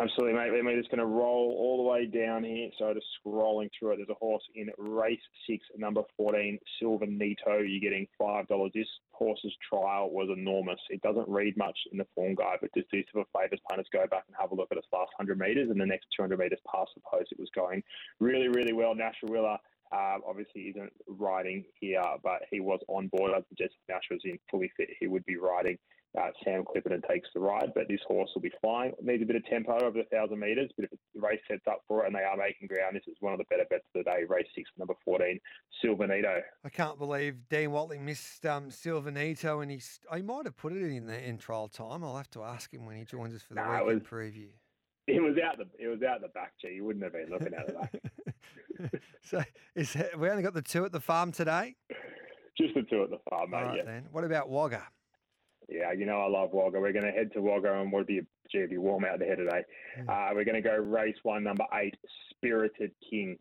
Absolutely, 0.00 0.34
mate. 0.34 0.52
We're 0.52 0.78
just 0.78 0.92
going 0.92 1.00
to 1.00 1.06
roll 1.06 1.56
all 1.58 1.78
the 1.78 1.82
way 1.82 2.06
down 2.06 2.44
here. 2.44 2.70
So 2.78 2.94
just 2.94 3.06
scrolling 3.18 3.68
through 3.76 3.92
it, 3.92 3.96
there's 3.96 4.08
a 4.08 4.14
horse 4.14 4.44
in 4.54 4.70
race 4.78 5.18
six, 5.44 5.64
number 5.76 6.02
14, 6.16 6.56
Silver 6.78 7.06
Nito. 7.06 7.58
You're 7.58 7.80
getting 7.80 8.06
$5. 8.20 8.72
This 8.72 8.86
horse's 9.10 9.52
trial 9.68 10.10
was 10.12 10.28
enormous. 10.32 10.78
It 10.90 11.02
doesn't 11.02 11.28
read 11.28 11.56
much 11.56 11.76
in 11.90 11.98
the 11.98 12.06
form 12.14 12.36
guide, 12.36 12.58
but 12.60 12.70
just 12.76 12.86
these 12.92 13.06
for 13.12 13.24
favours 13.36 13.58
punters 13.68 13.88
go 13.92 14.06
back 14.08 14.22
and 14.28 14.36
have 14.38 14.52
a 14.52 14.54
look 14.54 14.68
at 14.70 14.78
its 14.78 14.86
last 14.92 15.10
100 15.18 15.36
metres 15.36 15.68
and 15.68 15.80
the 15.80 15.86
next 15.86 16.06
200 16.16 16.38
metres 16.38 16.60
past 16.72 16.92
the 16.94 17.02
post. 17.04 17.32
It 17.32 17.40
was 17.40 17.50
going 17.52 17.82
really, 18.20 18.46
really 18.46 18.72
well. 18.72 18.94
Nash 18.94 19.16
Rawiller 19.26 19.58
um, 19.90 20.22
obviously 20.24 20.62
isn't 20.76 20.92
riding 21.08 21.64
here, 21.80 22.04
but 22.22 22.42
he 22.52 22.60
was 22.60 22.78
on 22.86 23.08
board. 23.08 23.32
I 23.34 23.42
suggest 23.48 23.74
if 23.82 23.88
Nash 23.92 24.04
was 24.12 24.20
in 24.22 24.38
fully 24.48 24.70
fit, 24.76 24.90
he 25.00 25.08
would 25.08 25.26
be 25.26 25.38
riding 25.38 25.76
uh, 26.16 26.30
Sam 26.42 26.64
Clipperton 26.64 27.06
takes 27.06 27.28
the 27.34 27.40
ride, 27.40 27.72
but 27.74 27.86
this 27.88 28.00
horse 28.06 28.30
will 28.34 28.42
be 28.42 28.52
flying. 28.60 28.92
It 28.92 29.04
needs 29.04 29.22
a 29.22 29.26
bit 29.26 29.36
of 29.36 29.44
tempo 29.44 29.74
over 29.84 29.98
the 29.98 30.04
thousand 30.04 30.38
metres, 30.38 30.70
but 30.76 30.84
if 30.84 30.90
the 31.14 31.20
race 31.20 31.40
sets 31.48 31.64
up 31.68 31.82
for 31.86 32.02
it 32.02 32.06
and 32.06 32.14
they 32.14 32.22
are 32.22 32.36
making 32.36 32.68
ground, 32.68 32.96
this 32.96 33.02
is 33.06 33.16
one 33.20 33.34
of 33.34 33.38
the 33.38 33.44
better 33.50 33.64
bets 33.68 33.84
of 33.94 34.04
the 34.04 34.10
day. 34.10 34.24
Race 34.26 34.46
six, 34.54 34.70
number 34.78 34.94
fourteen, 35.04 35.38
Silvanito. 35.84 36.40
I 36.64 36.68
can't 36.70 36.98
believe 36.98 37.36
Dean 37.50 37.72
Watling 37.72 38.04
missed 38.04 38.46
um, 38.46 38.70
Silvanito, 38.70 39.62
and 39.62 39.70
he's 39.70 40.00
he 40.14 40.22
might 40.22 40.46
have 40.46 40.56
put 40.56 40.72
it 40.72 40.82
in 40.82 41.06
the 41.06 41.28
in 41.28 41.36
trial 41.36 41.68
time. 41.68 42.02
I'll 42.02 42.16
have 42.16 42.30
to 42.30 42.42
ask 42.42 42.72
him 42.72 42.86
when 42.86 42.96
he 42.96 43.04
joins 43.04 43.34
us 43.34 43.42
for 43.42 43.54
the 43.54 43.60
nah, 43.60 43.84
weekend 43.84 44.00
was, 44.00 44.08
preview. 44.08 44.48
It 45.06 45.22
was 45.22 45.36
out 45.44 45.58
the 45.58 45.66
it 45.78 45.88
was 45.88 46.02
out 46.02 46.22
the 46.22 46.28
back. 46.28 46.52
Gee, 46.60 46.74
you 46.74 46.84
wouldn't 46.84 47.04
have 47.04 47.12
been 47.12 47.30
looking 47.30 47.54
at 47.54 47.66
the 47.66 47.72
back. 47.74 48.92
so 49.22 49.42
is 49.74 49.94
we 50.16 50.30
only 50.30 50.42
got 50.42 50.54
the 50.54 50.62
two 50.62 50.84
at 50.86 50.92
the 50.92 51.00
farm 51.00 51.32
today? 51.32 51.76
Just 52.56 52.74
the 52.74 52.82
two 52.82 53.02
at 53.04 53.10
the 53.10 53.18
farm, 53.28 53.50
mate. 53.50 53.62
Right, 53.62 53.76
yeah. 53.76 53.84
then. 53.84 54.06
What 54.10 54.24
about 54.24 54.48
Wagga? 54.48 54.82
Yeah, 55.68 55.92
you 55.92 56.06
know 56.06 56.20
I 56.20 56.28
love 56.28 56.50
Wagga. 56.52 56.80
We're 56.80 56.92
going 56.92 57.04
to 57.04 57.12
head 57.12 57.32
to 57.34 57.42
Wagga 57.42 57.80
and 57.80 57.92
we'll 57.92 58.04
be 58.04 58.18
a 58.20 58.66
be 58.66 58.78
warm 58.78 59.04
out 59.04 59.18
there 59.18 59.36
today. 59.36 59.62
Mm. 60.00 60.08
Uh, 60.08 60.34
we're 60.34 60.44
going 60.44 60.54
to 60.54 60.62
go 60.62 60.76
race 60.76 61.16
one, 61.22 61.44
number 61.44 61.64
eight, 61.74 61.96
Spirited 62.30 62.92
King. 63.08 63.38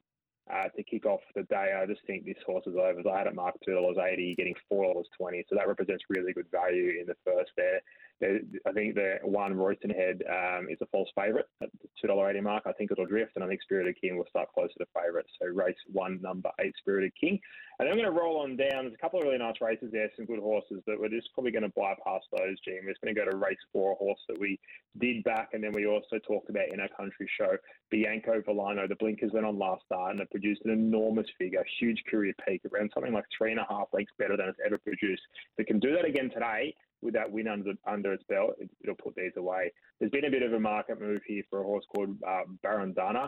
Uh, 0.49 0.69
to 0.77 0.83
kick 0.83 1.05
off 1.05 1.19
the 1.35 1.43
day, 1.43 1.73
I 1.77 1.85
just 1.85 1.99
think 2.07 2.23
this 2.23 2.37
horse 2.45 2.63
is 2.67 2.75
over. 2.75 3.01
I 3.09 3.17
had 3.17 3.27
it 3.27 3.35
marked 3.35 3.57
two 3.65 3.73
dollars 3.73 3.97
eighty, 3.97 4.33
getting 4.33 4.55
four 4.69 4.85
dollars 4.85 5.07
twenty, 5.17 5.43
so 5.49 5.57
that 5.57 5.67
represents 5.67 6.05
really 6.09 6.31
good 6.31 6.47
value 6.49 7.01
in 7.01 7.05
the 7.05 7.15
first 7.25 7.51
there. 7.57 7.81
I 8.23 8.71
think 8.73 8.95
the 8.95 9.19
one 9.23 9.53
Royston 9.53 9.91
Head 9.91 10.23
um, 10.27 10.67
is 10.69 10.77
a 10.81 10.87
false 10.87 11.09
favourite 11.15 11.45
at 11.61 11.69
the 11.81 11.87
two 12.01 12.07
dollar 12.07 12.29
eighty 12.29 12.41
mark. 12.41 12.63
I 12.65 12.71
think 12.71 12.91
it'll 12.91 13.05
drift, 13.05 13.33
and 13.35 13.43
I 13.43 13.47
think 13.47 13.61
Spirited 13.61 13.95
King 14.01 14.17
will 14.17 14.25
start 14.29 14.49
closer 14.53 14.73
to 14.79 14.85
favourite. 14.93 15.25
So 15.39 15.47
race 15.47 15.77
one, 15.91 16.19
number 16.21 16.49
eight, 16.59 16.73
Spirited 16.79 17.13
King, 17.19 17.39
and 17.79 17.85
then 17.85 17.93
I'm 17.93 17.99
going 17.99 18.11
to 18.11 18.19
roll 18.19 18.41
on 18.41 18.57
down. 18.57 18.85
There's 18.85 18.95
a 18.95 18.97
couple 18.97 19.19
of 19.19 19.25
really 19.25 19.37
nice 19.37 19.61
races 19.61 19.89
there, 19.91 20.09
some 20.15 20.25
good 20.25 20.39
horses, 20.39 20.81
but 20.87 20.99
we're 20.99 21.09
just 21.09 21.31
probably 21.33 21.51
going 21.51 21.63
to 21.63 21.73
bypass 21.75 22.23
those. 22.35 22.59
Jim. 22.65 22.85
we're 22.85 22.91
just 22.91 23.01
going 23.01 23.13
to 23.13 23.21
go 23.21 23.29
to 23.29 23.37
race 23.37 23.61
four, 23.71 23.91
a 23.91 23.95
horse 23.95 24.19
that 24.29 24.39
we 24.39 24.59
did 24.99 25.23
back, 25.23 25.49
and 25.53 25.63
then 25.63 25.71
we 25.73 25.85
also 25.85 26.17
talked 26.25 26.49
about 26.49 26.73
in 26.73 26.79
our 26.79 26.89
country 26.89 27.29
show, 27.37 27.55
Bianco 27.91 28.41
Volano. 28.41 28.87
The 28.87 28.95
blinkers 28.95 29.31
went 29.31 29.45
on 29.45 29.59
last 29.59 29.85
start, 29.85 30.11
and 30.11 30.21
it 30.21 30.31
produced 30.31 30.61
an 30.65 30.71
enormous 30.71 31.27
figure, 31.37 31.63
huge 31.79 32.03
career 32.09 32.33
peak. 32.47 32.61
around 32.73 32.89
something 32.95 33.13
like 33.13 33.25
three 33.37 33.51
and 33.51 33.59
a 33.59 33.67
half 33.69 33.87
lengths 33.93 34.13
better 34.17 34.35
than 34.35 34.49
it's 34.49 34.59
ever 34.65 34.79
produced. 34.79 35.21
If 35.57 35.63
it 35.63 35.67
can 35.67 35.79
do 35.79 35.93
that 35.93 36.05
again 36.05 36.31
today, 36.33 36.73
with 37.01 37.13
that 37.13 37.31
win 37.31 37.47
under 37.47 37.73
under 37.85 38.13
its 38.13 38.23
belt, 38.29 38.55
it, 38.59 38.69
will 38.85 38.95
put 38.95 39.15
these 39.15 39.31
away. 39.37 39.71
There's 39.99 40.11
been 40.11 40.25
a 40.25 40.31
bit 40.31 40.43
of 40.43 40.53
a 40.53 40.59
market 40.59 40.99
move 40.99 41.21
here 41.25 41.43
for 41.49 41.61
a 41.61 41.63
horse 41.63 41.85
called 41.93 42.17
uh. 42.27 43.27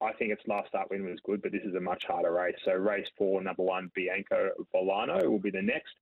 I 0.00 0.12
think 0.12 0.30
its 0.30 0.42
last 0.46 0.68
start 0.68 0.90
win 0.90 1.04
was 1.04 1.18
good, 1.24 1.42
but 1.42 1.50
this 1.50 1.64
is 1.64 1.74
a 1.74 1.80
much 1.80 2.04
harder 2.06 2.32
race. 2.32 2.54
So 2.64 2.72
race 2.74 3.08
four, 3.16 3.42
number 3.42 3.64
one, 3.64 3.90
Bianco 3.96 4.50
Volano 4.72 5.28
will 5.28 5.40
be 5.40 5.50
the 5.50 5.62
next. 5.62 5.94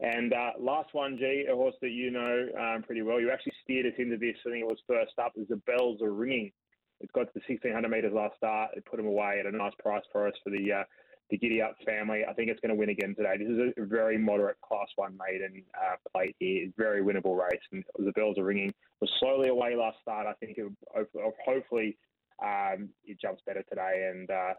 And 0.00 0.32
uh, 0.32 0.50
last 0.58 0.92
one, 0.92 1.16
G, 1.16 1.46
a 1.50 1.54
horse 1.54 1.76
that 1.80 1.90
you 1.90 2.10
know 2.10 2.48
um, 2.58 2.82
pretty 2.82 3.02
well. 3.02 3.20
You 3.20 3.30
actually 3.30 3.54
steered 3.62 3.86
us 3.86 3.98
into 3.98 4.16
this. 4.16 4.36
I 4.46 4.50
think 4.50 4.64
it 4.64 4.66
was 4.66 4.82
first 4.86 5.12
up. 5.18 5.32
The 5.36 5.56
bells 5.64 6.02
are 6.02 6.12
ringing. 6.12 6.52
It's 7.00 7.12
got 7.12 7.32
to 7.32 7.34
the 7.34 7.42
1600 7.46 7.88
metres 7.88 8.12
last 8.12 8.36
start. 8.36 8.72
It 8.76 8.84
put 8.84 8.96
them 8.96 9.06
away 9.06 9.38
at 9.40 9.46
a 9.46 9.56
nice 9.56 9.72
price 9.78 10.04
for 10.12 10.26
us 10.26 10.34
for 10.42 10.50
the 10.50 10.72
uh, 10.72 10.84
the 11.30 11.38
Giddy 11.38 11.60
Up 11.60 11.76
family. 11.84 12.22
I 12.28 12.32
think 12.32 12.50
it's 12.50 12.60
going 12.60 12.70
to 12.70 12.78
win 12.78 12.90
again 12.90 13.14
today. 13.16 13.36
This 13.38 13.48
is 13.48 13.72
a 13.76 13.86
very 13.86 14.18
moderate 14.18 14.60
Class 14.60 14.88
1 14.96 15.18
maiden 15.18 15.62
uh, 15.74 15.96
plate 16.12 16.36
here. 16.38 16.64
It's 16.64 16.74
a 16.78 16.82
very 16.82 17.02
winnable 17.02 17.36
race, 17.36 17.60
and 17.72 17.84
the 17.98 18.12
bells 18.12 18.38
are 18.38 18.44
ringing. 18.44 18.68
It 18.68 18.74
Was 19.00 19.10
slowly 19.18 19.48
away 19.48 19.74
last 19.76 19.98
start. 20.02 20.26
I 20.26 20.34
think 20.34 20.58
it, 20.58 20.70
hopefully 21.44 21.96
um, 22.42 22.90
it 23.04 23.20
jumps 23.20 23.42
better 23.46 23.64
today. 23.68 24.10
And 24.12 24.30
uh, 24.30 24.54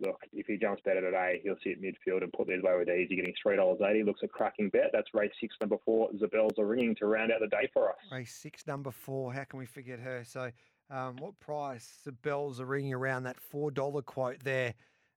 look, 0.00 0.20
if 0.32 0.46
he 0.46 0.56
jumps 0.56 0.82
better 0.84 1.00
today, 1.00 1.40
he'll 1.42 1.56
sit 1.64 1.82
midfield 1.82 2.22
and 2.22 2.32
put 2.32 2.46
these 2.46 2.60
away 2.62 2.78
with 2.78 2.88
ease. 2.88 3.08
You're 3.10 3.18
getting 3.18 3.34
three 3.42 3.56
dollars 3.56 3.80
eighty. 3.88 4.04
Looks 4.04 4.22
a 4.22 4.28
cracking 4.28 4.68
bet. 4.70 4.90
That's 4.92 5.08
race 5.14 5.32
six, 5.40 5.56
number 5.60 5.76
four. 5.84 6.10
The 6.20 6.28
bells 6.28 6.52
are 6.58 6.66
ringing 6.66 6.94
to 6.96 7.06
round 7.06 7.32
out 7.32 7.40
the 7.40 7.48
day 7.48 7.68
for 7.72 7.90
us. 7.90 7.96
Race 8.10 8.34
six, 8.34 8.66
number 8.66 8.90
four. 8.90 9.32
How 9.32 9.44
can 9.44 9.58
we 9.58 9.66
forget 9.66 9.98
her? 9.98 10.22
So, 10.24 10.50
um, 10.90 11.16
what 11.16 11.38
price? 11.40 11.98
The 12.04 12.12
bells 12.12 12.60
are 12.60 12.66
ringing 12.66 12.94
around 12.94 13.24
that 13.24 13.40
four 13.40 13.70
dollar 13.70 14.02
quote 14.02 14.38
there 14.44 14.74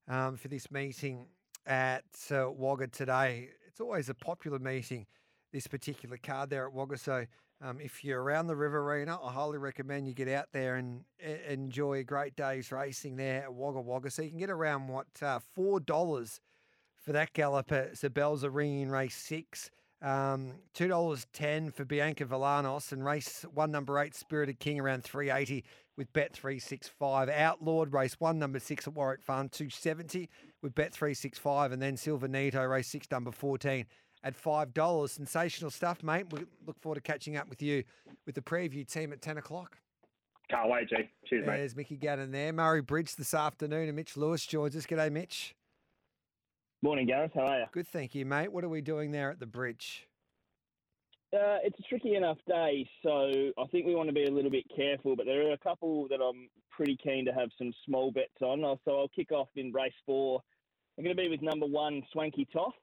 um, 0.07 0.37
for 0.37 0.47
this 0.47 0.71
meeting 0.71 1.25
at 1.65 2.03
uh, 2.31 2.49
Wagga 2.51 2.87
today. 2.87 3.49
It's 3.67 3.81
always 3.81 4.09
a 4.09 4.13
popular 4.13 4.59
meeting, 4.59 5.05
this 5.51 5.67
particular 5.67 6.17
card 6.17 6.49
there 6.49 6.67
at 6.67 6.73
Wagga. 6.73 6.97
So 6.97 7.25
um, 7.61 7.79
if 7.79 8.03
you're 8.03 8.21
around 8.21 8.47
the 8.47 8.55
Riverina, 8.55 9.17
I 9.23 9.31
highly 9.31 9.57
recommend 9.57 10.07
you 10.07 10.13
get 10.13 10.27
out 10.27 10.47
there 10.51 10.75
and 10.75 11.03
enjoy 11.47 11.99
a 11.99 12.03
great 12.03 12.35
day's 12.35 12.71
racing 12.71 13.15
there 13.15 13.43
at 13.43 13.53
Wagga 13.53 13.81
Wagga. 13.81 14.11
So 14.11 14.21
you 14.21 14.29
can 14.29 14.39
get 14.39 14.49
around 14.49 14.87
what 14.87 15.07
uh, 15.21 15.39
four 15.53 15.79
dollars 15.79 16.39
for 17.03 17.11
that 17.13 17.33
galloper. 17.33 17.91
So 17.93 18.09
bells 18.09 18.43
are 18.43 18.49
ringing 18.49 18.81
in 18.81 18.91
race 18.91 19.15
six. 19.15 19.71
Um, 20.01 20.53
two 20.73 20.87
dollars 20.87 21.25
ten 21.33 21.71
for 21.71 21.85
Bianca 21.85 22.25
Villanos 22.25 22.91
and 22.91 23.03
race 23.03 23.45
one 23.53 23.71
number 23.71 23.97
eight 23.97 24.13
Spirited 24.13 24.59
King 24.59 24.79
around 24.79 25.03
three 25.03 25.31
eighty 25.31 25.63
with 25.97 26.11
bet 26.13 26.33
three 26.33 26.59
six 26.59 26.87
five. 26.87 27.29
Outlawed 27.29 27.93
race 27.93 28.19
one 28.19 28.37
number 28.37 28.59
six 28.59 28.87
at 28.87 28.93
Warwick 28.93 29.23
Farm 29.23 29.49
two 29.49 29.69
seventy 29.69 30.29
with 30.61 30.75
bet 30.75 30.93
three 30.93 31.13
six 31.13 31.39
five, 31.39 31.71
and 31.71 31.81
then 31.81 31.97
Silver 31.97 32.27
Nito 32.27 32.63
race 32.63 32.87
six 32.87 33.09
number 33.09 33.31
fourteen 33.31 33.85
at 34.23 34.35
five 34.35 34.73
dollars. 34.73 35.13
Sensational 35.13 35.71
stuff, 35.71 36.03
mate. 36.03 36.25
We 36.31 36.41
look 36.67 36.79
forward 36.81 36.95
to 36.95 37.01
catching 37.01 37.37
up 37.37 37.49
with 37.49 37.61
you 37.61 37.83
with 38.25 38.35
the 38.35 38.41
preview 38.41 38.85
team 38.85 39.13
at 39.13 39.21
ten 39.21 39.37
o'clock. 39.37 39.77
Can't 40.49 40.69
wait, 40.69 40.89
G. 40.89 40.95
Cheers, 41.25 41.47
mate. 41.47 41.57
There's 41.57 41.75
Mickey 41.75 41.95
Gannon 41.97 42.31
there. 42.31 42.53
Murray 42.53 42.81
Bridge 42.81 43.15
this 43.15 43.33
afternoon, 43.33 43.87
and 43.87 43.95
Mitch 43.95 44.15
Lewis 44.17 44.45
joins 44.45 44.75
us. 44.75 44.85
G'day, 44.85 45.11
Mitch. 45.11 45.55
Morning, 46.85 47.07
Gareth. 47.07 47.31
How 47.33 47.47
are 47.47 47.59
you? 47.61 47.65
Good, 47.71 47.87
thank 47.87 48.13
you, 48.13 48.27
mate. 48.27 48.51
What 48.51 48.63
are 48.63 48.69
we 48.69 48.79
doing 48.79 49.11
there 49.11 49.31
at 49.31 49.39
the 49.39 49.47
bridge? 49.47 50.07
Uh, 51.33 51.57
it's 51.63 51.79
a 51.79 51.83
tricky 51.89 52.13
enough 52.13 52.37
day, 52.47 52.87
so 53.01 53.31
I 53.57 53.65
think 53.71 53.87
we 53.87 53.95
want 53.95 54.07
to 54.07 54.13
be 54.13 54.25
a 54.25 54.31
little 54.31 54.51
bit 54.51 54.65
careful. 54.75 55.15
But 55.15 55.25
there 55.25 55.49
are 55.49 55.53
a 55.53 55.57
couple 55.57 56.07
that 56.09 56.19
I'm 56.21 56.47
pretty 56.69 56.95
keen 57.03 57.25
to 57.25 57.31
have 57.31 57.49
some 57.57 57.73
small 57.87 58.11
bets 58.11 58.39
on. 58.39 58.61
So 58.85 58.99
I'll 58.99 59.07
kick 59.07 59.31
off 59.31 59.47
in 59.55 59.71
race 59.73 59.95
four. 60.05 60.43
I'm 60.95 61.03
going 61.03 61.17
to 61.17 61.19
be 61.19 61.27
with 61.27 61.41
number 61.41 61.65
one, 61.65 62.03
Swanky 62.11 62.47
Toff. 62.53 62.75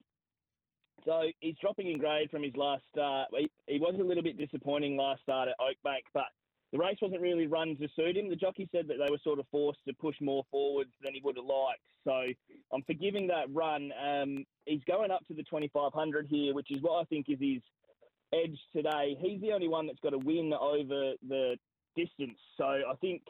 So 1.04 1.23
he's 1.38 1.54
dropping 1.61 1.88
in 1.88 1.99
grade 1.99 2.28
from 2.28 2.42
his 2.42 2.56
last 2.56 2.82
start. 2.90 3.28
He, 3.38 3.49
he 3.68 3.78
was 3.78 3.94
a 4.00 4.04
little 4.04 4.25
bit 4.25 4.37
disappointing 4.37 4.97
last 4.97 5.23
start 5.23 5.49
at 5.49 5.54
Oakbank, 5.61 6.02
but 6.12 6.25
the 6.72 6.78
race 6.78 6.96
wasn't 7.02 7.20
really 7.20 7.46
run 7.46 7.76
to 7.76 7.88
suit 7.94 8.16
him. 8.16 8.30
The 8.30 8.36
jockey 8.36 8.68
said 8.72 8.88
that 8.88 8.96
they 8.98 9.10
were 9.10 9.18
sort 9.22 9.38
of 9.38 9.46
forced 9.50 9.80
to 9.86 9.92
push 9.94 10.16
more 10.20 10.44
forwards 10.50 10.90
than 11.02 11.12
he 11.12 11.20
would 11.22 11.36
have 11.36 11.44
liked. 11.44 11.80
So 12.04 12.24
I'm 12.72 12.82
forgiving 12.84 13.26
that 13.28 13.52
run. 13.52 13.92
Um, 14.02 14.44
he's 14.64 14.82
going 14.86 15.10
up 15.10 15.26
to 15.28 15.34
the 15.34 15.42
2500 15.42 16.26
here, 16.28 16.54
which 16.54 16.70
is 16.70 16.80
what 16.80 17.00
I 17.00 17.04
think 17.04 17.26
is 17.28 17.38
his 17.38 17.62
edge 18.32 18.58
today. 18.74 19.16
He's 19.20 19.40
the 19.42 19.52
only 19.52 19.68
one 19.68 19.86
that's 19.86 20.00
got 20.00 20.14
a 20.14 20.18
win 20.18 20.52
over 20.58 21.12
the 21.28 21.56
distance. 21.94 22.38
So 22.56 22.64
I 22.64 22.94
think 23.02 23.22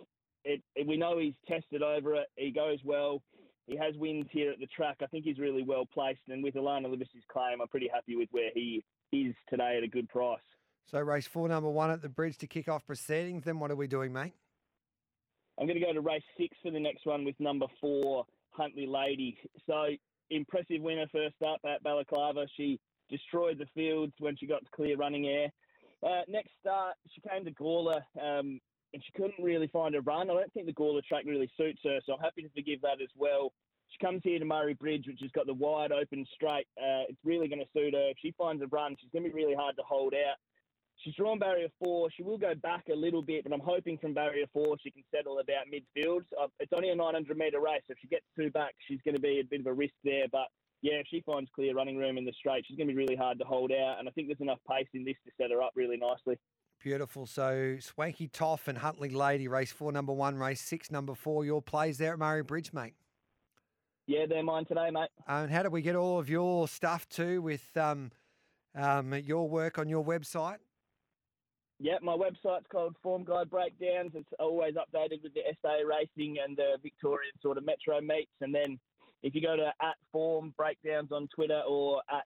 it, 0.44 0.62
it, 0.76 0.86
we 0.86 0.96
know 0.96 1.18
he's 1.18 1.34
tested 1.48 1.82
over 1.82 2.14
it. 2.14 2.28
He 2.36 2.52
goes 2.52 2.78
well. 2.84 3.22
He 3.66 3.76
has 3.76 3.94
wins 3.96 4.26
here 4.30 4.52
at 4.52 4.60
the 4.60 4.66
track. 4.66 4.98
I 5.02 5.06
think 5.06 5.24
he's 5.24 5.38
really 5.38 5.64
well 5.64 5.86
placed. 5.92 6.22
And 6.28 6.44
with 6.44 6.54
Alana 6.54 6.88
Lewis's 6.88 7.24
claim, 7.30 7.60
I'm 7.60 7.68
pretty 7.68 7.90
happy 7.92 8.14
with 8.14 8.28
where 8.30 8.50
he 8.54 8.84
is 9.12 9.34
today 9.50 9.76
at 9.78 9.84
a 9.84 9.88
good 9.88 10.08
price. 10.08 10.40
So 10.90 11.00
race 11.00 11.26
four, 11.26 11.48
number 11.48 11.70
one 11.70 11.90
at 11.90 12.02
the 12.02 12.08
bridge 12.08 12.36
to 12.38 12.46
kick 12.46 12.68
off 12.68 12.86
proceedings. 12.86 13.44
Then 13.44 13.58
what 13.58 13.70
are 13.70 13.76
we 13.76 13.86
doing, 13.86 14.12
mate? 14.12 14.34
I'm 15.58 15.66
going 15.66 15.78
to 15.78 15.84
go 15.84 15.92
to 15.92 16.00
race 16.00 16.22
six 16.38 16.56
for 16.62 16.70
the 16.70 16.80
next 16.80 17.06
one 17.06 17.24
with 17.24 17.38
number 17.38 17.66
four, 17.80 18.24
Huntley 18.50 18.86
Lady. 18.86 19.38
So 19.66 19.86
impressive 20.30 20.80
winner 20.80 21.06
first 21.12 21.36
up 21.46 21.60
at 21.66 21.82
Balaclava. 21.82 22.46
She 22.56 22.80
destroyed 23.10 23.58
the 23.58 23.66
fields 23.74 24.12
when 24.18 24.36
she 24.36 24.46
got 24.46 24.64
to 24.64 24.70
clear 24.74 24.96
running 24.96 25.26
air. 25.26 25.50
Uh, 26.02 26.22
next 26.28 26.50
start, 26.60 26.94
she 27.14 27.20
came 27.20 27.44
to 27.44 27.52
Gawler 27.52 28.00
um, 28.20 28.60
and 28.92 29.02
she 29.04 29.12
couldn't 29.14 29.42
really 29.42 29.68
find 29.68 29.94
a 29.94 30.00
run. 30.00 30.30
I 30.30 30.34
don't 30.34 30.52
think 30.52 30.66
the 30.66 30.72
Gawler 30.72 31.02
track 31.04 31.24
really 31.26 31.50
suits 31.56 31.80
her, 31.84 32.00
so 32.04 32.14
I'm 32.14 32.20
happy 32.20 32.42
to 32.42 32.50
forgive 32.54 32.80
that 32.82 33.00
as 33.00 33.10
well. 33.16 33.52
She 33.88 34.04
comes 34.04 34.22
here 34.24 34.38
to 34.38 34.44
Murray 34.44 34.74
Bridge, 34.74 35.04
which 35.06 35.20
has 35.20 35.30
got 35.32 35.46
the 35.46 35.54
wide 35.54 35.92
open 35.92 36.26
straight. 36.34 36.66
Uh, 36.78 37.04
it's 37.08 37.20
really 37.24 37.46
going 37.46 37.60
to 37.60 37.78
suit 37.78 37.94
her. 37.94 38.08
If 38.08 38.16
she 38.20 38.34
finds 38.38 38.62
a 38.62 38.66
run, 38.68 38.96
she's 38.98 39.10
going 39.12 39.24
to 39.24 39.30
be 39.30 39.34
really 39.34 39.54
hard 39.54 39.76
to 39.76 39.82
hold 39.86 40.14
out. 40.14 40.36
She's 41.02 41.14
drawn 41.14 41.38
barrier 41.38 41.68
four. 41.82 42.10
She 42.16 42.22
will 42.22 42.38
go 42.38 42.54
back 42.54 42.84
a 42.92 42.94
little 42.94 43.22
bit, 43.22 43.44
but 43.44 43.52
I'm 43.52 43.60
hoping 43.60 43.98
from 43.98 44.14
barrier 44.14 44.46
four 44.52 44.76
she 44.82 44.90
can 44.90 45.02
settle 45.14 45.40
about 45.40 45.66
midfield. 45.66 46.22
Uh, 46.40 46.46
it's 46.60 46.72
only 46.74 46.90
a 46.90 46.94
900 46.94 47.36
metre 47.36 47.60
race. 47.60 47.82
So 47.86 47.92
if 47.92 47.98
she 48.00 48.08
gets 48.08 48.24
two 48.36 48.50
back, 48.50 48.74
she's 48.86 49.00
going 49.04 49.16
to 49.16 49.20
be 49.20 49.40
a 49.40 49.44
bit 49.44 49.60
of 49.60 49.66
a 49.66 49.72
risk 49.72 49.94
there. 50.04 50.26
But 50.30 50.46
yeah, 50.80 50.94
if 50.94 51.06
she 51.10 51.22
finds 51.26 51.50
clear 51.54 51.74
running 51.74 51.96
room 51.96 52.18
in 52.18 52.24
the 52.24 52.32
straight, 52.38 52.64
she's 52.66 52.76
going 52.76 52.88
to 52.88 52.94
be 52.94 52.98
really 52.98 53.16
hard 53.16 53.38
to 53.40 53.44
hold 53.44 53.72
out. 53.72 53.96
And 53.98 54.08
I 54.08 54.12
think 54.12 54.28
there's 54.28 54.40
enough 54.40 54.60
pace 54.68 54.88
in 54.94 55.04
this 55.04 55.16
to 55.24 55.32
set 55.40 55.50
her 55.50 55.62
up 55.62 55.72
really 55.74 55.96
nicely. 55.96 56.38
Beautiful. 56.80 57.26
So 57.26 57.76
Swanky 57.80 58.28
Toff 58.28 58.68
and 58.68 58.78
Huntley 58.78 59.08
Lady, 59.08 59.48
race 59.48 59.72
four, 59.72 59.92
number 59.92 60.12
one, 60.12 60.36
race 60.36 60.60
six, 60.60 60.90
number 60.90 61.14
four. 61.14 61.44
Your 61.44 61.62
plays 61.62 61.98
there 61.98 62.12
at 62.12 62.18
Murray 62.18 62.42
Bridge, 62.42 62.72
mate. 62.72 62.94
Yeah, 64.06 64.26
they're 64.28 64.42
mine 64.42 64.64
today, 64.64 64.90
mate. 64.90 65.10
and 65.28 65.50
how 65.50 65.62
do 65.62 65.70
we 65.70 65.80
get 65.80 65.94
all 65.94 66.18
of 66.18 66.28
your 66.28 66.66
stuff 66.66 67.08
too 67.08 67.40
with 67.40 67.64
um, 67.76 68.10
um, 68.74 69.14
your 69.14 69.48
work 69.48 69.78
on 69.78 69.88
your 69.88 70.04
website? 70.04 70.56
Yeah, 71.82 71.98
my 72.00 72.16
website's 72.16 72.66
called 72.70 72.94
Form 73.02 73.24
Guide 73.24 73.50
Breakdowns. 73.50 74.12
It's 74.14 74.32
always 74.38 74.74
updated 74.74 75.20
with 75.24 75.34
the 75.34 75.40
SA 75.62 75.82
racing 75.84 76.36
and 76.38 76.56
the 76.56 76.78
Victorian 76.80 77.32
sort 77.42 77.58
of 77.58 77.66
metro 77.66 78.00
meets. 78.00 78.30
And 78.40 78.54
then 78.54 78.78
if 79.24 79.34
you 79.34 79.42
go 79.42 79.56
to 79.56 79.66
at 79.66 79.96
Form 80.12 80.54
Breakdowns 80.56 81.10
on 81.10 81.26
Twitter 81.34 81.60
or 81.68 82.00
at 82.08 82.22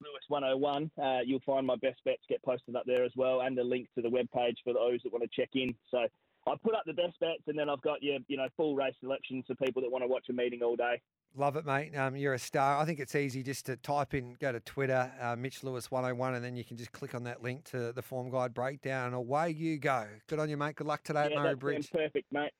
Lewis 0.00 0.22
101, 0.28 0.92
uh, 1.02 1.18
you'll 1.26 1.42
find 1.44 1.66
my 1.66 1.74
best 1.82 1.98
bets 2.04 2.22
get 2.28 2.40
posted 2.44 2.76
up 2.76 2.84
there 2.86 3.02
as 3.02 3.10
well, 3.16 3.40
and 3.40 3.58
a 3.58 3.64
link 3.64 3.88
to 3.96 4.02
the 4.02 4.08
webpage 4.08 4.54
for 4.62 4.72
those 4.72 5.00
that 5.02 5.12
want 5.12 5.24
to 5.24 5.40
check 5.40 5.50
in. 5.54 5.74
So 5.90 6.06
I 6.46 6.54
put 6.62 6.76
up 6.76 6.84
the 6.86 6.92
best 6.92 7.18
bets, 7.18 7.42
and 7.48 7.58
then 7.58 7.68
I've 7.68 7.82
got 7.82 8.04
your 8.04 8.18
you 8.28 8.36
know 8.36 8.46
full 8.56 8.76
race 8.76 8.94
selections 9.00 9.44
for 9.48 9.56
people 9.56 9.82
that 9.82 9.90
want 9.90 10.04
to 10.04 10.08
watch 10.08 10.26
a 10.30 10.32
meeting 10.32 10.62
all 10.62 10.76
day. 10.76 11.00
Love 11.36 11.54
it, 11.54 11.64
mate. 11.64 11.96
Um, 11.96 12.16
you're 12.16 12.34
a 12.34 12.38
star. 12.38 12.78
I 12.78 12.84
think 12.84 12.98
it's 12.98 13.14
easy 13.14 13.44
just 13.44 13.66
to 13.66 13.76
type 13.76 14.14
in, 14.14 14.36
go 14.40 14.50
to 14.50 14.58
Twitter, 14.60 15.12
uh, 15.20 15.36
Mitch 15.36 15.62
Lewis 15.62 15.88
101, 15.88 16.34
and 16.34 16.44
then 16.44 16.56
you 16.56 16.64
can 16.64 16.76
just 16.76 16.90
click 16.90 17.14
on 17.14 17.22
that 17.24 17.40
link 17.40 17.64
to 17.70 17.92
the 17.92 18.02
form 18.02 18.30
guide 18.30 18.52
breakdown, 18.52 19.06
and 19.06 19.14
away 19.14 19.50
you 19.50 19.78
go. 19.78 20.06
Good 20.26 20.40
on 20.40 20.48
you, 20.48 20.56
mate. 20.56 20.74
Good 20.74 20.88
luck 20.88 21.04
today 21.04 21.28
yeah, 21.30 21.36
at 21.36 21.42
Murray 21.42 21.54
Bridge. 21.54 21.90
Perfect, 21.90 22.32
mate. 22.32 22.50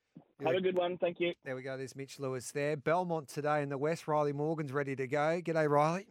Have 0.44 0.54
a 0.54 0.60
good 0.60 0.76
one. 0.76 0.96
Thank 0.98 1.18
you. 1.18 1.34
There 1.44 1.56
we 1.56 1.62
go. 1.62 1.76
There's 1.76 1.96
Mitch 1.96 2.20
Lewis 2.20 2.52
there. 2.52 2.76
Belmont 2.76 3.28
today 3.28 3.62
in 3.62 3.68
the 3.68 3.76
West. 3.76 4.06
Riley 4.06 4.32
Morgan's 4.32 4.72
ready 4.72 4.94
to 4.96 5.06
go. 5.06 5.42
G'day, 5.44 5.68
Riley. 5.68 6.06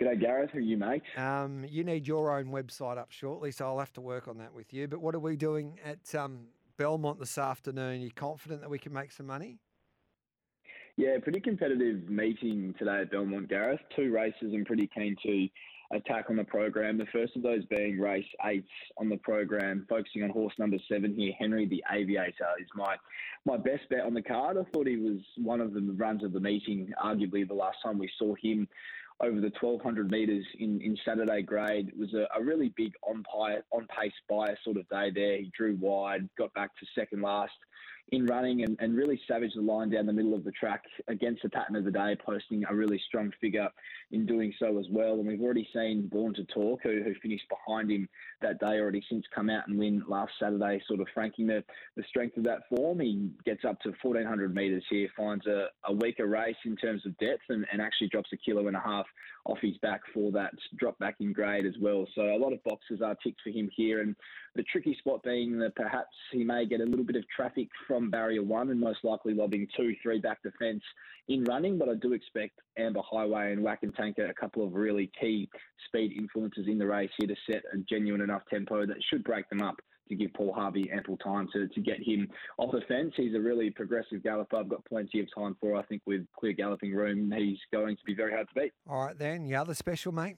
G'day, 0.00 0.20
Gareth. 0.20 0.50
How 0.52 0.58
are 0.58 0.62
you, 0.62 0.76
mate? 0.76 1.02
Um, 1.16 1.64
you 1.68 1.82
need 1.82 2.06
your 2.06 2.38
own 2.38 2.46
website 2.46 2.98
up 2.98 3.10
shortly, 3.10 3.50
so 3.50 3.66
I'll 3.66 3.80
have 3.80 3.92
to 3.94 4.00
work 4.00 4.28
on 4.28 4.38
that 4.38 4.54
with 4.54 4.72
you. 4.72 4.86
But 4.86 5.00
what 5.00 5.14
are 5.14 5.20
we 5.20 5.36
doing 5.36 5.80
at 5.84 6.14
um, 6.14 6.46
Belmont 6.76 7.18
this 7.18 7.36
afternoon? 7.36 8.00
Are 8.00 8.04
you 8.04 8.12
confident 8.12 8.60
that 8.60 8.70
we 8.70 8.78
can 8.78 8.92
make 8.92 9.10
some 9.10 9.26
money? 9.26 9.58
Yeah, 10.96 11.18
pretty 11.22 11.40
competitive 11.40 12.08
meeting 12.08 12.74
today 12.78 13.02
at 13.02 13.10
Belmont, 13.10 13.50
Gareth. 13.50 13.80
Two 13.94 14.10
races 14.10 14.54
I'm 14.54 14.64
pretty 14.64 14.88
keen 14.94 15.14
to 15.24 15.48
attack 15.94 16.30
on 16.30 16.36
the 16.36 16.44
program. 16.44 16.96
The 16.96 17.04
first 17.12 17.36
of 17.36 17.42
those 17.42 17.66
being 17.66 18.00
race 18.00 18.24
eight 18.46 18.64
on 18.96 19.10
the 19.10 19.18
program, 19.18 19.84
focusing 19.90 20.22
on 20.22 20.30
horse 20.30 20.54
number 20.58 20.78
seven 20.90 21.14
here, 21.14 21.34
Henry 21.38 21.66
the 21.66 21.84
Aviator 21.92 22.48
is 22.58 22.68
my 22.74 22.96
my 23.44 23.58
best 23.58 23.82
bet 23.90 24.06
on 24.06 24.14
the 24.14 24.22
card. 24.22 24.56
I 24.56 24.64
thought 24.72 24.86
he 24.86 24.96
was 24.96 25.20
one 25.36 25.60
of 25.60 25.74
the 25.74 25.82
runs 25.98 26.24
of 26.24 26.32
the 26.32 26.40
meeting, 26.40 26.90
arguably 27.04 27.46
the 27.46 27.52
last 27.52 27.76
time 27.84 27.98
we 27.98 28.10
saw 28.18 28.34
him 28.40 28.66
over 29.20 29.38
the 29.40 29.52
1200 29.60 30.10
metres 30.10 30.46
in, 30.58 30.80
in 30.80 30.96
Saturday 31.04 31.42
grade. 31.42 31.88
It 31.88 31.98
was 31.98 32.12
a, 32.14 32.26
a 32.38 32.42
really 32.42 32.72
big 32.74 32.92
on, 33.02 33.22
on 33.70 33.86
pace 33.88 34.12
bias 34.30 34.58
sort 34.64 34.78
of 34.78 34.88
day 34.88 35.10
there. 35.14 35.36
He 35.38 35.52
drew 35.56 35.76
wide, 35.76 36.28
got 36.38 36.52
back 36.54 36.70
to 36.78 36.86
second 36.94 37.20
last 37.20 37.52
in 38.12 38.24
running 38.26 38.62
and, 38.62 38.76
and 38.80 38.96
really 38.96 39.20
savaged 39.26 39.56
the 39.56 39.60
line 39.62 39.90
down 39.90 40.06
the 40.06 40.12
middle 40.12 40.34
of 40.34 40.44
the 40.44 40.52
track 40.52 40.84
against 41.08 41.42
the 41.42 41.48
pattern 41.48 41.74
of 41.74 41.84
the 41.84 41.90
day, 41.90 42.16
posting 42.24 42.64
a 42.68 42.74
really 42.74 43.00
strong 43.08 43.32
figure 43.40 43.68
in 44.12 44.24
doing 44.26 44.52
so 44.60 44.78
as 44.78 44.86
well. 44.90 45.14
And 45.14 45.26
we've 45.26 45.40
already 45.40 45.68
seen 45.74 46.06
Born 46.06 46.32
to 46.34 46.44
Talk, 46.44 46.80
who, 46.84 47.02
who 47.02 47.14
finished 47.20 47.46
behind 47.48 47.90
him 47.90 48.08
that 48.42 48.60
day, 48.60 48.78
already 48.78 49.02
since 49.10 49.24
come 49.34 49.50
out 49.50 49.66
and 49.66 49.76
win 49.76 50.04
last 50.06 50.32
Saturday, 50.40 50.80
sort 50.86 51.00
of 51.00 51.08
franking 51.12 51.48
the, 51.48 51.64
the 51.96 52.04
strength 52.08 52.36
of 52.36 52.44
that 52.44 52.68
form. 52.68 53.00
He 53.00 53.28
gets 53.44 53.64
up 53.64 53.80
to 53.80 53.92
1400 54.02 54.54
metres 54.54 54.84
here, 54.88 55.08
finds 55.16 55.46
a, 55.46 55.66
a 55.86 55.92
weaker 55.92 56.26
race 56.26 56.56
in 56.64 56.76
terms 56.76 57.04
of 57.06 57.18
depth, 57.18 57.42
and, 57.48 57.66
and 57.72 57.82
actually 57.82 58.08
drops 58.08 58.30
a 58.32 58.36
kilo 58.36 58.68
and 58.68 58.76
a 58.76 58.80
half 58.80 59.06
off 59.46 59.58
his 59.60 59.76
back 59.78 60.00
for 60.12 60.30
that 60.32 60.52
drop 60.76 60.98
back 60.98 61.16
in 61.20 61.32
grade 61.32 61.66
as 61.66 61.74
well. 61.80 62.06
So 62.14 62.22
a 62.22 62.38
lot 62.38 62.52
of 62.52 62.62
boxes 62.64 63.00
are 63.02 63.16
ticked 63.16 63.40
for 63.42 63.50
him 63.50 63.68
here, 63.74 64.00
and 64.00 64.14
the 64.56 64.62
tricky 64.64 64.96
spot 64.98 65.22
being 65.22 65.58
that 65.58 65.74
perhaps 65.76 66.14
he 66.32 66.44
may 66.44 66.66
get 66.66 66.80
a 66.80 66.84
little 66.84 67.04
bit 67.04 67.16
of 67.16 67.24
traffic 67.34 67.68
from 67.86 68.10
barrier 68.10 68.42
one 68.42 68.70
and 68.70 68.80
most 68.80 68.98
likely 69.04 69.34
lobbing 69.34 69.66
two, 69.76 69.94
three 70.02 70.18
back 70.18 70.42
the 70.42 70.50
fence 70.58 70.82
in 71.28 71.44
running. 71.44 71.78
But 71.78 71.88
I 71.88 71.94
do 71.94 72.12
expect 72.12 72.58
Amber 72.78 73.02
Highway 73.08 73.52
and 73.52 73.62
Whack 73.62 73.80
and 73.82 73.94
Tanker, 73.94 74.26
a 74.26 74.34
couple 74.34 74.66
of 74.66 74.72
really 74.72 75.10
key 75.20 75.48
speed 75.86 76.12
influences 76.16 76.66
in 76.66 76.78
the 76.78 76.86
race 76.86 77.10
here 77.18 77.28
to 77.28 77.36
set 77.50 77.62
a 77.72 77.78
genuine 77.88 78.20
enough 78.20 78.42
tempo 78.50 78.86
that 78.86 78.96
should 79.08 79.24
break 79.24 79.48
them 79.48 79.62
up 79.62 79.76
to 80.08 80.14
give 80.14 80.32
Paul 80.34 80.52
Harvey 80.52 80.88
ample 80.92 81.16
time 81.16 81.48
to, 81.52 81.66
to 81.68 81.80
get 81.80 82.00
him 82.00 82.28
off 82.58 82.72
the 82.72 82.80
fence. 82.86 83.12
He's 83.16 83.34
a 83.34 83.40
really 83.40 83.70
progressive 83.70 84.22
galloper. 84.22 84.56
I've 84.56 84.68
got 84.68 84.84
plenty 84.84 85.20
of 85.20 85.26
time 85.34 85.56
for. 85.60 85.76
I 85.76 85.82
think 85.82 86.02
with 86.06 86.26
clear 86.38 86.52
galloping 86.52 86.94
room, 86.94 87.32
he's 87.36 87.58
going 87.72 87.96
to 87.96 88.04
be 88.04 88.14
very 88.14 88.32
hard 88.32 88.48
to 88.54 88.60
beat. 88.60 88.72
All 88.88 89.04
right, 89.04 89.18
then. 89.18 89.46
Your 89.46 89.60
other 89.60 89.74
special, 89.74 90.12
mate? 90.12 90.36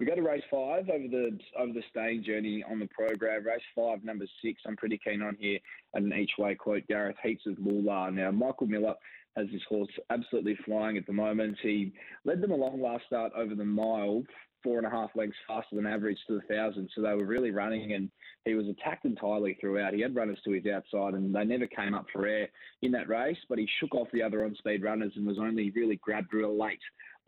We 0.00 0.06
go 0.06 0.14
to 0.14 0.22
race 0.22 0.42
five 0.50 0.88
over 0.88 1.08
the 1.08 1.38
over 1.58 1.74
the 1.74 1.82
staying 1.90 2.24
journey 2.24 2.64
on 2.68 2.78
the 2.78 2.86
program. 2.86 3.44
Race 3.44 3.60
five, 3.76 4.02
number 4.02 4.24
six. 4.42 4.62
I'm 4.66 4.74
pretty 4.74 4.98
keen 4.98 5.20
on 5.20 5.36
here 5.38 5.58
at 5.94 6.00
an 6.00 6.14
each 6.14 6.30
way 6.38 6.54
quote. 6.54 6.86
Gareth 6.88 7.16
Heats 7.22 7.42
of 7.46 7.58
Moolah. 7.58 8.10
Now 8.10 8.30
Michael 8.30 8.66
Miller 8.66 8.94
has 9.36 9.46
this 9.52 9.60
horse 9.68 9.90
absolutely 10.08 10.56
flying 10.64 10.96
at 10.96 11.06
the 11.06 11.12
moment. 11.12 11.58
He 11.62 11.92
led 12.24 12.40
them 12.40 12.50
along 12.50 12.80
last 12.80 13.04
start 13.08 13.32
over 13.36 13.54
the 13.54 13.66
mile 13.66 14.22
four 14.62 14.78
and 14.78 14.86
a 14.86 14.90
half 14.90 15.10
lengths 15.14 15.36
faster 15.46 15.76
than 15.76 15.86
average 15.86 16.18
to 16.26 16.34
the 16.34 16.54
thousand. 16.54 16.88
So 16.94 17.02
they 17.02 17.14
were 17.14 17.26
really 17.26 17.50
running, 17.50 17.92
and 17.92 18.10
he 18.46 18.54
was 18.54 18.68
attacked 18.68 19.04
entirely 19.04 19.58
throughout. 19.60 19.94
He 19.94 20.00
had 20.00 20.14
runners 20.14 20.38
to 20.44 20.52
his 20.52 20.66
outside, 20.66 21.14
and 21.14 21.34
they 21.34 21.44
never 21.44 21.66
came 21.66 21.94
up 21.94 22.06
for 22.10 22.26
air 22.26 22.48
in 22.80 22.92
that 22.92 23.08
race. 23.08 23.38
But 23.48 23.58
he 23.58 23.68
shook 23.78 23.94
off 23.94 24.08
the 24.12 24.22
other 24.22 24.44
on-speed 24.44 24.82
runners 24.82 25.12
and 25.16 25.26
was 25.26 25.38
only 25.38 25.70
really 25.70 25.96
grabbed 25.96 26.32
real 26.32 26.58
late 26.58 26.80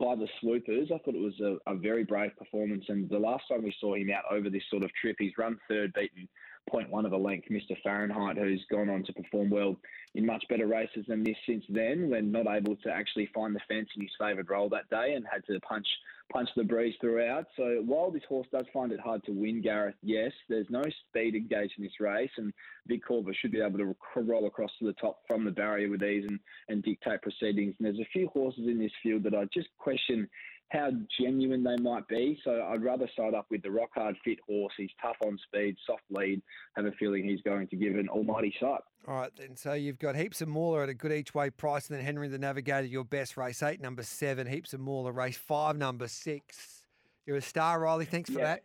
by 0.03 0.15
the 0.15 0.27
swoopers. 0.41 0.89
I 0.93 0.97
thought 0.97 1.15
it 1.15 1.21
was 1.21 1.39
a, 1.39 1.71
a 1.71 1.75
very 1.75 2.03
brave 2.03 2.35
performance. 2.37 2.85
And 2.89 3.09
the 3.09 3.19
last 3.19 3.45
time 3.47 3.63
we 3.63 3.73
saw 3.79 3.95
him 3.95 4.11
out 4.11 4.23
over 4.29 4.49
this 4.49 4.63
sort 4.69 4.83
of 4.83 4.91
trip, 4.93 5.15
he's 5.19 5.37
run 5.37 5.57
third, 5.69 5.93
beaten 5.93 6.27
0.1 6.71 7.05
of 7.05 7.11
a 7.11 7.17
length, 7.17 7.49
Mr. 7.49 7.75
Fahrenheit, 7.83 8.37
who's 8.37 8.65
gone 8.71 8.89
on 8.89 9.03
to 9.03 9.13
perform 9.13 9.49
well 9.49 9.75
in 10.15 10.25
much 10.25 10.43
better 10.49 10.67
races 10.67 11.05
than 11.07 11.23
this 11.23 11.35
since 11.47 11.63
then, 11.69 12.09
when 12.09 12.31
not 12.31 12.47
able 12.47 12.75
to 12.77 12.89
actually 12.89 13.29
find 13.33 13.55
the 13.55 13.59
fence 13.67 13.89
in 13.95 14.01
his 14.01 14.11
favoured 14.19 14.49
role 14.49 14.69
that 14.69 14.89
day 14.89 15.13
and 15.13 15.25
had 15.31 15.45
to 15.45 15.59
punch 15.61 15.87
punch 16.31 16.49
the 16.55 16.63
breeze 16.63 16.95
throughout. 16.99 17.45
So 17.55 17.83
while 17.85 18.09
this 18.09 18.23
horse 18.27 18.47
does 18.51 18.65
find 18.73 18.91
it 18.91 18.99
hard 18.99 19.23
to 19.25 19.31
win, 19.31 19.61
Gareth, 19.61 19.95
yes, 20.01 20.31
there's 20.49 20.69
no 20.69 20.81
speed 21.09 21.35
engaged 21.35 21.73
in 21.77 21.83
this 21.83 21.99
race, 21.99 22.31
and 22.37 22.53
Vic 22.87 23.01
Corver 23.05 23.33
should 23.33 23.51
be 23.51 23.61
able 23.61 23.77
to 23.77 23.95
roll 24.15 24.47
across 24.47 24.71
to 24.79 24.85
the 24.85 24.93
top 24.93 25.19
from 25.27 25.45
the 25.45 25.51
barrier 25.51 25.89
with 25.89 26.01
ease 26.01 26.25
and, 26.27 26.39
and 26.69 26.83
dictate 26.83 27.21
proceedings. 27.21 27.75
And 27.77 27.85
there's 27.85 27.99
a 27.99 28.09
few 28.11 28.27
horses 28.29 28.67
in 28.67 28.79
this 28.79 28.91
field 29.03 29.23
that 29.23 29.35
I 29.35 29.45
just 29.53 29.67
question 29.77 30.27
how 30.69 30.89
genuine 31.19 31.63
they 31.63 31.75
might 31.77 32.07
be. 32.07 32.39
So 32.43 32.63
I'd 32.67 32.83
rather 32.83 33.07
side 33.15 33.33
up 33.33 33.45
with 33.51 33.61
the 33.61 33.69
rock 33.71 33.89
hard 33.93 34.15
fit 34.23 34.39
horse. 34.47 34.73
He's 34.75 34.89
tough 35.01 35.17
on 35.25 35.37
speed, 35.47 35.75
soft 35.85 36.03
lead. 36.09 36.41
Have 36.75 36.85
a 36.85 36.91
feeling 36.93 37.23
he's 37.27 37.41
going 37.41 37.67
to 37.67 37.75
give 37.75 37.95
an 37.95 38.09
almighty 38.09 38.53
sight. 38.59 38.81
All 39.07 39.15
right, 39.15 39.31
then. 39.35 39.55
So 39.55 39.73
you've 39.73 39.99
got 39.99 40.15
Heaps 40.15 40.41
of 40.41 40.47
Mauler 40.47 40.83
at 40.83 40.89
a 40.89 40.93
good 40.93 41.11
each 41.11 41.35
way 41.35 41.49
price, 41.49 41.89
and 41.89 41.97
then 41.97 42.05
Henry 42.05 42.27
the 42.27 42.39
Navigator, 42.39 42.87
your 42.87 43.03
best 43.03 43.37
race 43.37 43.61
eight, 43.61 43.81
number 43.81 44.01
seven. 44.03 44.47
Heaps 44.47 44.73
of 44.73 44.79
Mauler, 44.79 45.11
race 45.11 45.37
five, 45.37 45.77
number 45.77 46.07
six. 46.07 46.85
You're 47.25 47.37
a 47.37 47.41
star, 47.41 47.79
Riley. 47.79 48.05
Thanks 48.05 48.29
for 48.29 48.39
Yeah. 48.39 48.45
that. 48.45 48.63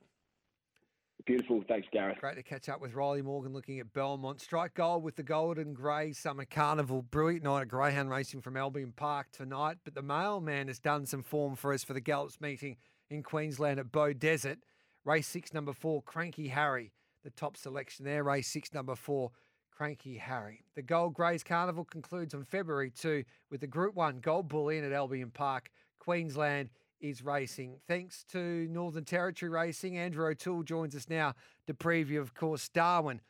Beautiful. 1.28 1.62
Thanks, 1.68 1.86
Gareth. 1.92 2.16
Great 2.20 2.36
to 2.36 2.42
catch 2.42 2.70
up 2.70 2.80
with 2.80 2.94
Riley 2.94 3.20
Morgan 3.20 3.52
looking 3.52 3.78
at 3.80 3.92
Belmont. 3.92 4.40
Strike 4.40 4.72
gold 4.72 5.02
with 5.02 5.14
the 5.14 5.22
Golden 5.22 5.74
Grey 5.74 6.14
Summer 6.14 6.46
Carnival. 6.46 7.02
Brilliant 7.02 7.44
night 7.44 7.60
at 7.60 7.68
Greyhound 7.68 8.08
Racing 8.08 8.40
from 8.40 8.56
Albion 8.56 8.94
Park 8.96 9.26
tonight. 9.30 9.76
But 9.84 9.94
the 9.94 10.00
mailman 10.00 10.68
has 10.68 10.78
done 10.78 11.04
some 11.04 11.22
form 11.22 11.54
for 11.54 11.74
us 11.74 11.84
for 11.84 11.92
the 11.92 12.00
Gallops 12.00 12.40
meeting 12.40 12.78
in 13.10 13.22
Queensland 13.22 13.78
at 13.78 13.92
Beaudesert. 13.92 14.56
Race 15.04 15.28
six, 15.28 15.52
number 15.52 15.74
four, 15.74 16.00
Cranky 16.00 16.48
Harry. 16.48 16.92
The 17.24 17.30
top 17.30 17.58
selection 17.58 18.06
there. 18.06 18.24
Race 18.24 18.48
six, 18.48 18.72
number 18.72 18.96
four, 18.96 19.30
Cranky 19.70 20.16
Harry. 20.16 20.64
The 20.76 20.82
Gold 20.82 21.12
Greys 21.12 21.44
Carnival 21.44 21.84
concludes 21.84 22.32
on 22.32 22.44
February 22.44 22.90
2 22.90 23.22
with 23.50 23.60
the 23.60 23.66
Group 23.66 23.94
1 23.94 24.20
Gold 24.20 24.48
Bullion 24.48 24.82
at 24.82 24.92
Albion 24.92 25.30
Park. 25.30 25.68
Queensland 25.98 26.70
is 27.00 27.22
racing. 27.24 27.76
Thanks 27.86 28.24
to 28.32 28.66
Northern 28.70 29.04
Territory 29.04 29.50
Racing, 29.50 29.96
Andrew 29.96 30.26
O'Toole 30.26 30.62
joins 30.62 30.94
us 30.94 31.08
now 31.08 31.34
to 31.66 31.74
preview, 31.74 32.20
of 32.20 32.34
course, 32.34 32.68
Darwin 32.68 33.20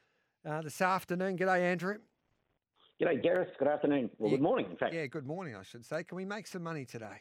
uh, 0.48 0.62
this 0.62 0.80
afternoon. 0.80 1.37
G'day, 1.37 1.60
Andrew. 1.60 1.96
G'day, 3.00 3.22
Gareth. 3.22 3.50
Good 3.58 3.68
afternoon. 3.68 4.10
Well, 4.18 4.30
good 4.30 4.40
morning, 4.40 4.66
in 4.70 4.76
fact. 4.76 4.94
Yeah, 4.94 5.06
good 5.06 5.26
morning, 5.26 5.54
I 5.54 5.62
should 5.62 5.84
say. 5.84 6.02
Can 6.04 6.16
we 6.16 6.25
make 6.25 6.46
some 6.46 6.62
money 6.62 6.84
today? 6.84 7.20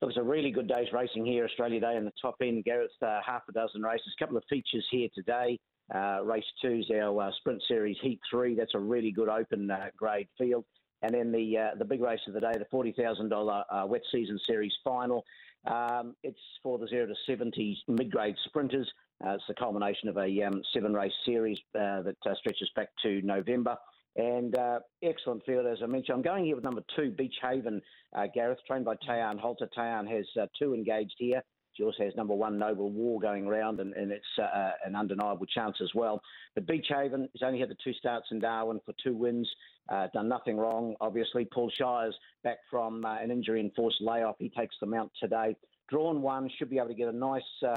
Look, 0.00 0.10
it's 0.10 0.18
a 0.18 0.22
really 0.22 0.50
good 0.50 0.68
day's 0.68 0.92
racing 0.92 1.24
here, 1.24 1.44
Australia 1.44 1.80
Day, 1.80 1.96
in 1.96 2.04
the 2.04 2.12
top 2.20 2.36
end. 2.40 2.64
Gareth, 2.64 2.90
uh, 3.02 3.20
half 3.24 3.42
a 3.48 3.52
dozen 3.52 3.82
races. 3.82 4.12
A 4.18 4.22
couple 4.22 4.36
of 4.36 4.44
features 4.50 4.86
here 4.90 5.08
today. 5.14 5.58
Uh, 5.94 6.20
race 6.24 6.44
two's 6.62 6.90
our 6.94 7.22
uh, 7.22 7.30
Sprint 7.38 7.62
Series 7.68 7.96
Heat 8.02 8.20
3. 8.30 8.54
That's 8.54 8.74
a 8.74 8.78
really 8.78 9.12
good 9.12 9.28
open 9.28 9.70
uh, 9.70 9.86
grade 9.96 10.28
field. 10.38 10.64
And 11.04 11.14
then 11.14 11.32
the 11.32 11.58
uh, 11.58 11.70
the 11.78 11.84
big 11.84 12.00
race 12.00 12.20
of 12.26 12.32
the 12.32 12.40
day, 12.40 12.52
the 12.54 12.64
$40,000 12.72 13.64
uh, 13.70 13.86
Wet 13.86 14.00
Season 14.10 14.40
Series 14.46 14.72
final. 14.82 15.22
Um, 15.66 16.16
it's 16.22 16.40
for 16.62 16.78
the 16.78 16.86
0 16.86 17.06
to 17.06 17.14
70 17.26 17.78
mid 17.88 18.10
grade 18.10 18.36
sprinters. 18.46 18.90
Uh, 19.24 19.34
it's 19.34 19.44
the 19.46 19.54
culmination 19.54 20.08
of 20.08 20.16
a 20.16 20.42
um, 20.42 20.62
seven 20.72 20.94
race 20.94 21.12
series 21.26 21.58
uh, 21.74 22.00
that 22.02 22.16
uh, 22.24 22.34
stretches 22.36 22.70
back 22.74 22.88
to 23.02 23.20
November. 23.20 23.76
And 24.16 24.56
uh, 24.56 24.78
excellent 25.02 25.44
field, 25.44 25.66
as 25.66 25.78
I 25.82 25.86
mentioned. 25.86 26.16
I'm 26.16 26.22
going 26.22 26.46
here 26.46 26.54
with 26.54 26.64
number 26.64 26.82
two, 26.96 27.10
Beach 27.10 27.34
Haven, 27.42 27.82
uh, 28.16 28.26
Gareth, 28.34 28.60
trained 28.66 28.86
by 28.86 28.94
Tayan 29.06 29.38
Halter. 29.38 29.68
Tayan 29.76 30.08
has 30.08 30.24
two 30.58 30.72
engaged 30.72 31.16
here. 31.18 31.42
She 31.76 31.82
also 31.82 32.04
has 32.04 32.14
number 32.16 32.34
one, 32.34 32.58
Noble 32.58 32.90
War, 32.90 33.20
going 33.20 33.48
round, 33.48 33.80
and, 33.80 33.92
and 33.94 34.12
it's 34.12 34.24
uh, 34.38 34.70
an 34.86 34.94
undeniable 34.94 35.46
chance 35.46 35.76
as 35.82 35.90
well. 35.94 36.20
But 36.54 36.66
Beach 36.66 36.86
Haven 36.88 37.22
has 37.32 37.42
only 37.46 37.58
had 37.58 37.68
the 37.68 37.76
two 37.82 37.92
starts 37.94 38.26
in 38.30 38.38
Darwin 38.38 38.80
for 38.86 38.94
two 39.02 39.14
wins. 39.14 39.50
Uh, 39.88 40.06
done 40.14 40.28
nothing 40.28 40.56
wrong, 40.56 40.94
obviously. 41.00 41.44
Paul 41.44 41.70
Shires 41.76 42.14
back 42.42 42.58
from 42.70 43.04
uh, 43.04 43.16
an 43.18 43.30
injury 43.30 43.60
enforced 43.60 44.00
layoff. 44.00 44.36
He 44.38 44.50
takes 44.50 44.76
them 44.80 44.94
out 44.94 45.10
today. 45.20 45.56
Drawn 45.90 46.22
one, 46.22 46.48
should 46.58 46.70
be 46.70 46.78
able 46.78 46.88
to 46.88 46.94
get 46.94 47.08
a 47.08 47.16
nice 47.16 47.42
uh, 47.66 47.76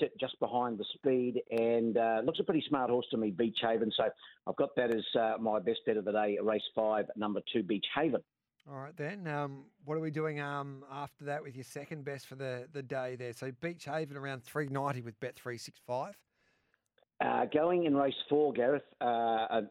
sit 0.00 0.12
just 0.18 0.38
behind 0.40 0.78
the 0.78 0.84
speed 0.94 1.40
and 1.50 1.96
uh, 1.96 2.20
looks 2.24 2.40
a 2.40 2.44
pretty 2.44 2.64
smart 2.68 2.90
horse 2.90 3.06
to 3.10 3.16
me, 3.16 3.30
Beach 3.30 3.58
Haven. 3.62 3.90
So 3.96 4.04
I've 4.46 4.56
got 4.56 4.74
that 4.76 4.94
as 4.94 5.04
uh, 5.18 5.34
my 5.40 5.58
best 5.60 5.80
bet 5.86 5.96
of 5.96 6.04
the 6.04 6.12
day, 6.12 6.38
race 6.42 6.62
five, 6.74 7.06
number 7.16 7.40
two, 7.52 7.62
Beach 7.62 7.86
Haven. 7.94 8.22
All 8.68 8.78
right, 8.78 8.96
then. 8.96 9.28
Um, 9.28 9.66
what 9.84 9.96
are 9.96 10.00
we 10.00 10.10
doing 10.10 10.40
um, 10.40 10.84
after 10.90 11.24
that 11.26 11.40
with 11.40 11.54
your 11.54 11.64
second 11.64 12.04
best 12.04 12.26
for 12.26 12.34
the, 12.34 12.66
the 12.72 12.82
day 12.82 13.14
there? 13.14 13.32
So 13.32 13.52
Beach 13.60 13.84
Haven 13.84 14.16
around 14.16 14.42
390 14.42 15.02
with 15.02 15.20
Bet365. 15.20 16.12
Uh, 17.24 17.44
going 17.54 17.84
in 17.84 17.96
race 17.96 18.14
four, 18.28 18.52
Gareth, 18.52 18.82
uh, 19.00 19.04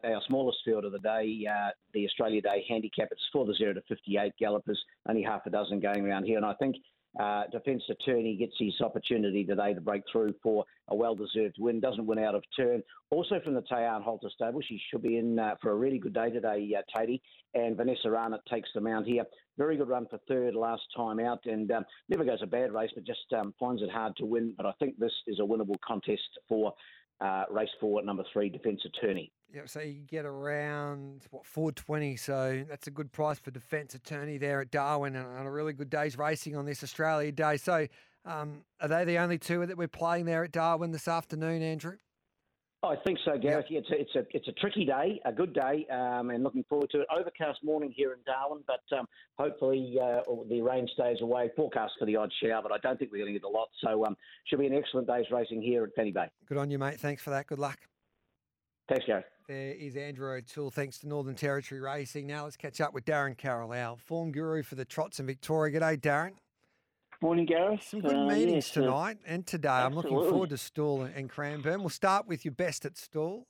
our 0.02 0.22
smallest 0.26 0.58
field 0.64 0.84
of 0.84 0.92
the 0.92 0.98
day, 0.98 1.46
uh, 1.48 1.68
the 1.92 2.06
Australia 2.06 2.40
Day 2.40 2.64
handicap. 2.68 3.08
It's 3.10 3.20
for 3.32 3.44
the 3.44 3.54
0 3.54 3.74
to 3.74 3.82
58 3.86 4.32
gallopers, 4.38 4.82
only 5.08 5.22
half 5.22 5.42
a 5.46 5.50
dozen 5.50 5.78
going 5.78 6.04
around 6.04 6.24
here. 6.24 6.38
And 6.38 6.46
I 6.46 6.54
think 6.54 6.76
uh, 7.18 7.44
Defence 7.50 7.82
Attorney 7.88 8.36
gets 8.36 8.54
his 8.58 8.74
opportunity 8.80 9.44
today 9.44 9.72
to 9.72 9.80
break 9.80 10.02
through 10.10 10.34
for 10.42 10.64
a 10.88 10.94
well 10.94 11.14
deserved 11.14 11.56
win. 11.58 11.80
Doesn't 11.80 12.06
win 12.06 12.18
out 12.18 12.34
of 12.34 12.44
turn. 12.56 12.82
Also 13.10 13.40
from 13.42 13.54
the 13.54 13.62
Tayan 13.62 14.02
Halter 14.02 14.28
stable, 14.34 14.60
she 14.60 14.80
should 14.90 15.02
be 15.02 15.16
in 15.18 15.38
uh, 15.38 15.54
for 15.62 15.70
a 15.70 15.74
really 15.74 15.98
good 15.98 16.14
day 16.14 16.30
today, 16.30 16.74
uh, 16.76 16.82
Tatey. 16.96 17.20
And 17.54 17.76
Vanessa 17.76 18.08
Arnott 18.08 18.42
takes 18.50 18.68
the 18.74 18.80
mount 18.80 19.06
here. 19.06 19.24
Very 19.56 19.76
good 19.76 19.88
run 19.88 20.06
for 20.10 20.18
third 20.28 20.54
last 20.54 20.82
time 20.94 21.18
out 21.20 21.40
and 21.46 21.70
um, 21.72 21.84
never 22.08 22.24
goes 22.24 22.40
a 22.42 22.46
bad 22.46 22.72
race, 22.72 22.90
but 22.94 23.04
just 23.04 23.32
um, 23.38 23.54
finds 23.58 23.82
it 23.82 23.90
hard 23.90 24.14
to 24.16 24.26
win. 24.26 24.52
But 24.56 24.66
I 24.66 24.72
think 24.78 24.98
this 24.98 25.12
is 25.26 25.38
a 25.38 25.42
winnable 25.42 25.80
contest 25.86 26.20
for 26.48 26.74
uh, 27.20 27.44
race 27.50 27.70
four, 27.80 28.02
number 28.02 28.24
three, 28.32 28.50
Defence 28.50 28.82
Attorney. 28.84 29.32
Yeah, 29.52 29.62
so 29.66 29.80
you 29.80 30.02
get 30.06 30.26
around 30.26 31.22
what 31.30 31.46
420. 31.46 32.16
So 32.16 32.64
that's 32.68 32.86
a 32.86 32.90
good 32.90 33.12
price 33.12 33.38
for 33.38 33.50
defence 33.50 33.94
attorney 33.94 34.38
there 34.38 34.60
at 34.60 34.70
Darwin, 34.70 35.16
and 35.16 35.26
on 35.26 35.46
a 35.46 35.50
really 35.50 35.72
good 35.72 35.90
day's 35.90 36.18
racing 36.18 36.56
on 36.56 36.66
this 36.66 36.82
Australia 36.82 37.32
Day. 37.32 37.56
So, 37.56 37.86
um, 38.24 38.64
are 38.80 38.88
they 38.88 39.04
the 39.04 39.18
only 39.18 39.38
two 39.38 39.64
that 39.64 39.76
we're 39.76 39.88
playing 39.88 40.24
there 40.24 40.42
at 40.42 40.52
Darwin 40.52 40.90
this 40.90 41.06
afternoon, 41.06 41.62
Andrew? 41.62 41.96
I 42.82 42.94
think 43.04 43.18
so, 43.24 43.38
Gareth. 43.38 43.66
Yeah, 43.68 43.80
it's 43.80 43.90
a, 43.90 44.00
it's 44.00 44.14
a 44.14 44.36
it's 44.36 44.48
a 44.48 44.52
tricky 44.52 44.84
day, 44.84 45.20
a 45.24 45.32
good 45.32 45.54
day, 45.54 45.86
um, 45.90 46.30
and 46.30 46.44
looking 46.44 46.64
forward 46.68 46.90
to 46.90 47.00
it. 47.00 47.06
Overcast 47.16 47.58
morning 47.64 47.92
here 47.94 48.12
in 48.12 48.18
Darwin, 48.26 48.62
but 48.66 48.96
um, 48.96 49.06
hopefully 49.38 49.96
uh, 50.00 50.20
the 50.48 50.60
rain 50.60 50.88
stays 50.94 51.18
away. 51.20 51.50
Forecast 51.56 51.94
for 51.98 52.04
the 52.04 52.16
odd 52.16 52.30
shower, 52.42 52.62
but 52.62 52.72
I 52.72 52.78
don't 52.78 52.98
think 52.98 53.12
we're 53.12 53.24
going 53.24 53.32
to 53.32 53.38
get 53.38 53.46
a 53.46 53.48
lot. 53.48 53.68
So 53.82 54.04
um, 54.04 54.16
should 54.44 54.58
be 54.58 54.66
an 54.66 54.74
excellent 54.74 55.08
day's 55.08 55.26
racing 55.30 55.62
here 55.62 55.84
at 55.84 55.90
Fannie 55.96 56.12
Bay. 56.12 56.28
Good 56.48 56.58
on 56.58 56.70
you, 56.70 56.78
mate. 56.78 57.00
Thanks 57.00 57.22
for 57.22 57.30
that. 57.30 57.46
Good 57.46 57.58
luck. 57.58 57.78
Thanks, 58.88 59.04
Gareth. 59.06 59.24
There 59.48 59.74
is 59.74 59.96
Andrew 59.96 60.32
O'Toole, 60.32 60.72
thanks 60.72 60.98
to 60.98 61.08
Northern 61.08 61.36
Territory 61.36 61.80
Racing. 61.80 62.26
Now 62.26 62.44
let's 62.44 62.56
catch 62.56 62.80
up 62.80 62.92
with 62.92 63.04
Darren 63.04 63.36
Carroll, 63.38 63.72
our 63.72 63.96
form 63.96 64.32
guru 64.32 64.64
for 64.64 64.74
the 64.74 64.84
trots 64.84 65.20
in 65.20 65.26
Victoria. 65.26 65.78
G'day, 65.78 66.00
Darren. 66.00 66.32
Morning, 67.22 67.46
Gareth. 67.46 67.80
Some 67.84 68.00
good 68.00 68.12
Uh, 68.12 68.26
meetings 68.26 68.70
tonight 68.70 69.18
and 69.24 69.46
today. 69.46 69.68
I'm 69.68 69.94
looking 69.94 70.18
forward 70.18 70.50
to 70.50 70.58
Stawell 70.58 71.02
and 71.02 71.30
Cranbourne. 71.30 71.78
We'll 71.78 71.90
start 71.90 72.26
with 72.26 72.44
your 72.44 72.54
best 72.54 72.84
at 72.84 72.96
Stawell. 72.96 73.46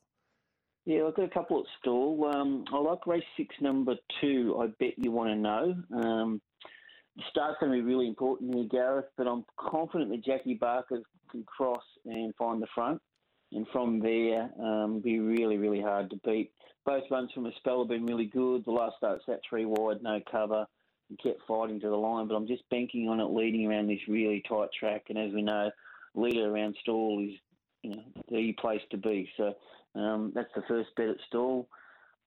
Yeah, 0.85 1.05
I've 1.07 1.15
got 1.15 1.25
a 1.25 1.29
couple 1.29 1.61
at 1.61 1.65
Stawell. 1.79 2.25
Um, 2.25 2.63
I 2.71 2.77
like 2.77 3.07
race 3.07 3.23
six, 3.35 3.55
number 3.59 3.95
two. 4.21 4.55
I 4.61 4.67
bet 4.79 4.93
you 4.97 5.11
want 5.11 5.31
to 5.31 5.35
know. 5.35 5.75
Um, 5.99 6.41
the 7.15 7.23
start's 7.31 7.57
going 7.59 7.71
to 7.71 7.75
be 7.75 7.81
really 7.81 8.07
important 8.07 8.53
here, 8.53 8.67
Gareth, 8.69 9.07
but 9.17 9.25
I'm 9.27 9.43
confident 9.59 10.11
that 10.11 10.23
Jackie 10.23 10.53
Barker 10.53 11.01
can 11.31 11.43
cross 11.45 11.83
and 12.05 12.35
find 12.35 12.61
the 12.61 12.67
front. 12.75 13.01
And 13.51 13.65
from 13.71 13.99
there, 13.99 14.49
um, 14.61 14.99
be 14.99 15.19
really, 15.19 15.57
really 15.57 15.81
hard 15.81 16.09
to 16.09 16.17
beat. 16.25 16.51
Both 16.85 17.03
runs 17.11 17.31
from 17.33 17.45
a 17.45 17.51
spell 17.57 17.79
have 17.79 17.89
been 17.89 18.05
really 18.05 18.25
good. 18.25 18.65
The 18.65 18.71
last 18.71 18.97
start 18.97 19.21
sat 19.25 19.39
three 19.47 19.65
wide, 19.65 20.01
no 20.01 20.19
cover, 20.29 20.65
and 21.09 21.19
kept 21.19 21.41
fighting 21.47 21.79
to 21.81 21.89
the 21.89 21.95
line. 21.95 22.27
But 22.27 22.35
I'm 22.35 22.47
just 22.47 22.69
banking 22.69 23.09
on 23.09 23.19
it 23.19 23.25
leading 23.25 23.67
around 23.67 23.87
this 23.87 24.07
really 24.07 24.43
tight 24.47 24.69
track. 24.77 25.05
And 25.09 25.17
as 25.17 25.33
we 25.33 25.41
know, 25.41 25.69
leader 26.15 26.49
around 26.49 26.75
Stawell 26.81 27.25
is 27.25 27.35
you 27.83 27.91
know, 27.91 28.03
the 28.29 28.53
place 28.53 28.81
to 28.91 28.97
be. 28.97 29.29
So 29.37 29.53
um, 29.95 30.31
that's 30.35 30.53
the 30.55 30.63
first 30.67 30.89
bet 30.95 31.09
at 31.09 31.17
Stawell. 31.27 31.67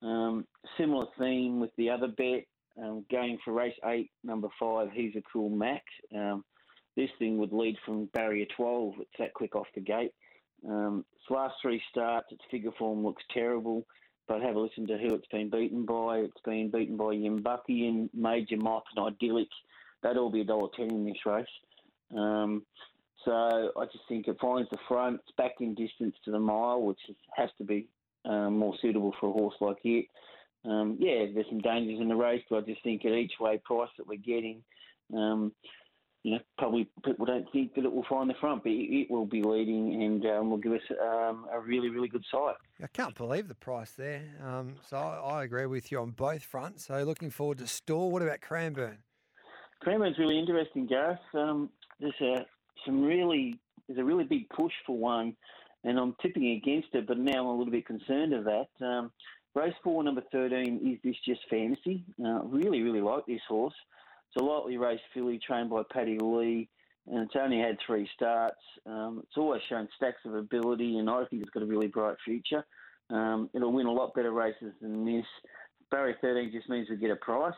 Um, 0.03 0.47
similar 0.79 1.07
theme 1.19 1.61
with 1.61 1.71
the 1.77 1.91
other 1.91 2.09
bet. 2.09 2.45
Um, 2.83 3.05
going 3.11 3.39
for 3.45 3.53
race 3.53 3.75
eight, 3.85 4.11
number 4.25 4.49
five, 4.59 4.89
he's 4.93 5.15
a 5.17 5.23
cool 5.31 5.51
Mac. 5.51 5.83
Um, 6.15 6.45
this 6.97 7.11
thing 7.19 7.39
would 7.39 7.53
lead 7.53 7.77
from 7.85 8.07
barrier 8.15 8.47
12. 8.57 8.95
It's 9.01 9.11
that 9.19 9.35
quick 9.35 9.55
off 9.55 9.67
the 9.75 9.81
gate. 9.81 10.13
Um, 10.69 11.05
its 11.15 11.31
last 11.31 11.55
three 11.63 11.83
starts, 11.91 12.33
its 12.33 12.43
figure 12.51 12.73
form 12.79 13.03
looks 13.05 13.23
terrible, 13.33 13.87
but 14.29 14.43
have 14.43 14.57
a 14.57 14.61
listen 14.61 14.87
to 14.89 14.99
who 14.99 15.15
it's 15.15 15.29
been 15.29 15.51
beaten 15.51 15.85
by. 15.85 16.19
It's 16.19 16.41
been 16.45 16.71
beaten 16.71 16.97
by 16.97 17.15
Yimbucky 17.15 17.89
and 17.89 18.11
Major 18.15 18.57
Mike 18.57 18.83
and 18.95 19.07
Idyllic. 19.07 19.49
That'd 20.03 20.19
all 20.19 20.31
be 20.31 20.43
a 20.43 20.45
dollar 20.45 20.69
ten 20.77 20.91
in 20.91 21.05
this 21.05 21.27
race. 21.27 21.47
Um, 22.17 22.65
So 23.25 23.33
I 23.33 23.85
just 23.85 24.09
think 24.09 24.29
it 24.29 24.39
finds 24.41 24.71
the 24.71 24.79
front, 24.89 25.21
it's 25.21 25.37
back 25.37 25.57
in 25.61 25.75
distance 25.75 26.15
to 26.25 26.31
the 26.31 26.39
mile, 26.39 26.81
which 26.81 27.01
is, 27.09 27.17
has 27.37 27.51
to 27.59 27.65
be 27.65 27.87
um, 28.25 28.57
more 28.57 28.75
suitable 28.81 29.15
for 29.21 29.29
a 29.29 29.33
horse 29.33 29.57
like 29.61 29.85
it. 29.85 30.07
Um, 30.65 30.97
yeah, 30.99 31.27
there's 31.33 31.49
some 31.49 31.61
dangers 31.61 32.01
in 32.01 32.09
the 32.09 32.17
race, 32.17 32.43
but 32.49 32.57
I 32.59 32.61
just 32.63 32.83
think 32.83 33.05
at 33.05 33.13
each 33.13 33.35
way 33.39 33.61
price 33.63 33.91
that 33.99 34.07
we're 34.07 34.17
getting, 34.17 34.63
um, 35.15 35.53
you 36.23 36.33
know, 36.33 36.41
probably 36.59 36.89
people 37.05 37.25
don't 37.25 37.51
think 37.51 37.75
that 37.75 37.85
it 37.85 37.93
will 37.93 38.05
find 38.09 38.29
the 38.29 38.35
front, 38.41 38.63
but 38.63 38.73
it, 38.73 39.03
it 39.03 39.11
will 39.11 39.25
be 39.25 39.43
leading 39.43 40.03
and 40.03 40.27
um, 40.27 40.51
will 40.51 40.59
give 40.59 40.73
us 40.73 40.83
um, 41.01 41.47
a 41.53 41.59
really, 41.59 41.89
really 41.89 42.09
good 42.09 42.25
sight. 42.31 42.57
I 42.83 42.89
can't 42.89 43.15
believe 43.15 43.49
the 43.49 43.55
price 43.55 43.93
there. 43.93 44.23
Um, 44.47 44.75
so 44.87 44.99
I, 44.99 45.39
I 45.39 45.45
agree 45.45 45.67
with 45.67 45.91
you 45.91 45.99
on 46.01 46.11
both 46.11 46.43
fronts. 46.43 46.87
So 46.87 47.03
looking 47.05 47.31
forward 47.31 47.59
to 47.59 47.67
Stawell. 47.67 48.11
What 48.11 48.23
about 48.23 48.43
Cranbourne? 48.43 48.99
Cranbourne's 49.81 50.19
really 50.19 50.39
interesting, 50.39 50.87
Gareth. 50.87 51.19
Um, 51.33 51.71
there's 52.01 52.13
a 52.21 52.45
some 52.85 53.03
really 53.03 53.59
there's 53.87 53.99
a 53.99 54.05
really 54.05 54.25
big 54.25 54.49
push 54.51 54.73
for 54.87 54.97
one, 54.97 55.35
and 55.85 55.99
I'm 55.99 56.15
tipping 56.21 56.51
against 56.51 56.89
it, 56.93 57.07
but 57.07 57.17
now 57.17 57.41
I'm 57.41 57.47
a 57.47 57.57
little 57.57 57.73
bit 57.73 57.87
concerned 57.87 58.35
of 58.35 58.45
that. 58.45 58.69
Um, 58.85 59.11
race 59.55 59.75
four, 59.83 60.05
number 60.05 60.23
thirteen, 60.31 60.81
is 60.93 60.99
this 61.03 61.17
just 61.27 61.41
fantasy? 61.49 62.05
Uh, 62.23 62.43
really, 62.45 62.83
really 62.83 63.01
like 63.01 63.25
this 63.27 63.41
horse. 63.49 63.75
It's 64.31 64.41
a 64.41 64.45
lightly 64.45 64.77
raced 64.77 65.03
filly 65.13 65.41
trained 65.45 65.71
by 65.71 65.83
Paddy 65.93 66.17
Lee, 66.21 66.69
and 67.09 67.25
it's 67.25 67.35
only 67.37 67.59
had 67.59 67.79
three 67.85 68.09
starts. 68.15 68.61
Um, 68.87 69.23
it's 69.25 69.37
always 69.37 69.61
shown 69.69 69.89
stacks 69.97 70.21
of 70.25 70.35
ability, 70.35 70.99
and 70.99 71.11
I 71.11 71.25
think 71.25 71.43
it's 71.43 71.51
got 71.51 71.65
a 71.65 71.67
really 71.67 71.89
bright 71.89 72.17
future. 72.25 72.65
Um, 73.11 73.51
it'll 73.55 73.73
win 73.73 73.87
a 73.87 73.93
lot 73.93 74.15
better 74.15 74.31
races 74.31 74.73
than 74.81 75.05
this. 75.05 75.27
Barrier 75.91 76.17
13 76.21 76.53
just 76.53 76.69
means 76.69 76.89
we 76.89 76.97
get 76.97 77.11
a 77.11 77.17
price, 77.17 77.53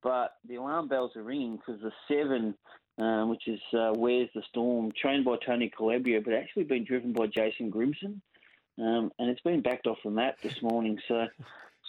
but 0.00 0.34
the 0.48 0.54
alarm 0.54 0.86
bells 0.86 1.16
are 1.16 1.24
ringing 1.24 1.56
because 1.56 1.80
the 1.82 1.90
seven, 2.06 2.54
um, 2.98 3.28
which 3.28 3.48
is 3.48 3.60
uh, 3.76 3.92
Where's 3.96 4.28
the 4.32 4.42
Storm, 4.48 4.92
trained 5.00 5.24
by 5.24 5.36
Tony 5.44 5.72
Calabria, 5.76 6.20
but 6.20 6.34
actually 6.34 6.64
been 6.64 6.84
driven 6.84 7.12
by 7.12 7.26
Jason 7.26 7.68
Grimson, 7.68 8.20
um, 8.78 9.10
and 9.18 9.28
it's 9.28 9.40
been 9.40 9.60
backed 9.60 9.88
off 9.88 9.98
from 10.04 10.14
that 10.14 10.36
this 10.40 10.62
morning. 10.62 11.00
So 11.08 11.26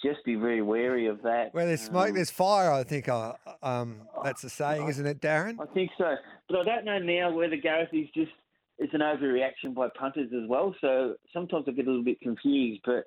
just 0.02 0.24
be 0.24 0.34
very 0.34 0.62
wary 0.62 1.06
of 1.06 1.22
that. 1.22 1.52
Where 1.52 1.66
there's 1.66 1.80
smoke, 1.80 2.08
Um, 2.08 2.14
there's 2.14 2.30
fire. 2.30 2.70
I 2.70 2.84
think 2.84 3.08
uh, 3.08 3.32
um, 3.62 4.02
that's 4.22 4.42
the 4.42 4.50
saying, 4.50 4.88
isn't 4.88 5.06
it, 5.06 5.20
Darren? 5.20 5.56
I 5.60 5.72
think 5.72 5.90
so, 5.98 6.14
but 6.48 6.58
I 6.60 6.64
don't 6.64 6.84
know 6.84 6.98
now 6.98 7.32
whether 7.32 7.56
Gareth 7.56 7.90
is 7.92 8.08
just 8.14 8.32
it's 8.78 8.94
an 8.94 9.00
overreaction 9.00 9.74
by 9.74 9.88
punters 9.98 10.30
as 10.32 10.48
well. 10.48 10.74
So 10.80 11.16
sometimes 11.32 11.64
I 11.66 11.72
get 11.72 11.86
a 11.86 11.90
little 11.90 12.04
bit 12.04 12.20
confused, 12.20 12.80
but 12.84 13.04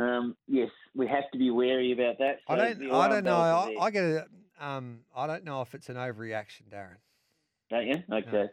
um, 0.00 0.36
yes, 0.48 0.70
we 0.94 1.06
have 1.06 1.30
to 1.32 1.38
be 1.38 1.50
wary 1.50 1.92
about 1.92 2.18
that. 2.18 2.40
I 2.48 2.56
don't. 2.56 2.92
I 2.92 3.08
don't 3.08 3.24
know. 3.24 3.36
I. 3.36 3.76
I 3.80 3.90
get 3.90 4.04
it. 4.04 4.24
Um, 4.60 5.00
I 5.14 5.26
don't 5.26 5.44
know 5.44 5.60
if 5.62 5.74
it's 5.74 5.88
an 5.88 5.96
overreaction, 5.96 6.62
Darren. 6.72 6.96
Don't 7.70 7.86
you? 7.86 8.02
Okay. 8.12 8.48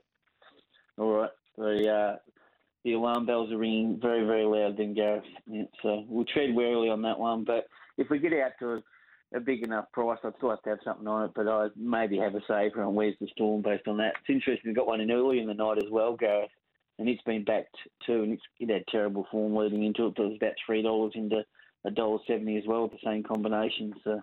All 0.97 1.12
right. 1.12 1.30
The 1.58 1.89
uh, 1.89 2.15
the 2.84 2.93
alarm 2.93 3.25
bells 3.25 3.52
are 3.52 3.58
ringing 3.58 3.99
very 4.02 4.25
very 4.25 4.43
loud, 4.43 4.78
then 4.78 4.93
Gareth. 4.93 5.23
Yeah, 5.47 5.63
so 5.82 6.06
we'll 6.08 6.25
tread 6.25 6.54
warily 6.54 6.89
on 6.89 7.02
that 7.04 7.19
one. 7.19 7.43
But 7.43 7.67
if 8.00 8.10
we 8.10 8.18
get 8.18 8.34
out 8.34 8.54
to 8.60 8.74
a, 8.74 9.38
a 9.38 9.40
big 9.40 9.64
enough 9.64 9.92
price, 9.92 10.18
I'd 10.24 10.34
still 10.38 10.50
have 10.50 10.64
to 10.64 10.70
have 10.70 10.80
something 10.84 11.08
on 11.08 11.26
it. 11.26 11.32
But 11.36 11.48
I 11.48 11.68
maybe 11.76 12.18
have 12.18 12.34
a 12.34 12.42
saver 12.48 12.82
on 12.82 12.96
where's 12.96 13.16
the 13.20 13.28
storm 13.34 13.62
based 13.62 13.88
on 13.88 13.98
that. 13.98 14.14
It's 14.22 14.30
interesting. 14.30 14.72
We 14.72 14.74
got 14.74 14.88
one 14.88 15.02
in 15.02 15.12
early 15.12 15.40
in 15.40 15.48
the 15.48 15.54
night 15.54 15.78
as 15.78 15.92
well, 15.92 16.16
Gareth, 16.16 16.50
and 16.98 17.08
it's 17.08 17.22
been 17.24 17.44
backed 17.44 17.76
too, 18.06 18.24
and 18.24 18.34
it's 18.34 18.44
it 18.60 18.70
had 18.70 18.84
terrible 18.90 19.28
form 19.30 19.56
leading 19.56 19.84
into 19.84 20.08
it. 20.08 20.14
But 20.16 20.24
it 20.24 20.30
was 20.30 20.38
about 20.42 20.54
three 20.66 20.82
dollars 20.82 21.12
into 21.16 21.44
a 21.86 21.92
dollar 21.92 22.20
seventy 22.26 22.58
as 22.58 22.64
well 22.66 22.84
with 22.84 22.94
the 22.94 22.98
same 23.04 23.22
combination. 23.22 23.94
So. 24.04 24.22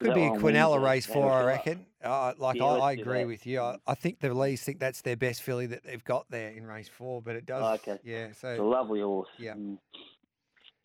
Could 0.00 0.14
be 0.14 0.24
a 0.24 0.30
Quinella 0.30 0.82
race 0.82 1.06
four, 1.06 1.30
I 1.30 1.44
reckon. 1.44 1.86
Uh, 2.02 2.32
like 2.36 2.56
Yeah, 2.56 2.64
I, 2.64 2.78
I 2.78 2.92
agree 2.94 3.24
with 3.24 3.46
you. 3.46 3.60
I, 3.60 3.76
I 3.86 3.94
think 3.94 4.18
the 4.18 4.34
Lees 4.34 4.60
think 4.60 4.80
that's 4.80 5.02
their 5.02 5.16
best 5.16 5.42
filly 5.42 5.66
that 5.66 5.84
they've 5.84 6.02
got 6.02 6.28
there 6.30 6.50
in 6.50 6.66
race 6.66 6.88
four, 6.88 7.22
but 7.22 7.36
it 7.36 7.46
does. 7.46 7.62
Oh, 7.64 7.74
okay. 7.74 8.00
Yeah. 8.02 8.32
so 8.32 8.48
It's 8.48 8.58
a 8.58 8.64
lovely 8.64 9.02
horse. 9.02 9.28
Yeah. 9.38 9.54
Mm. 9.54 9.78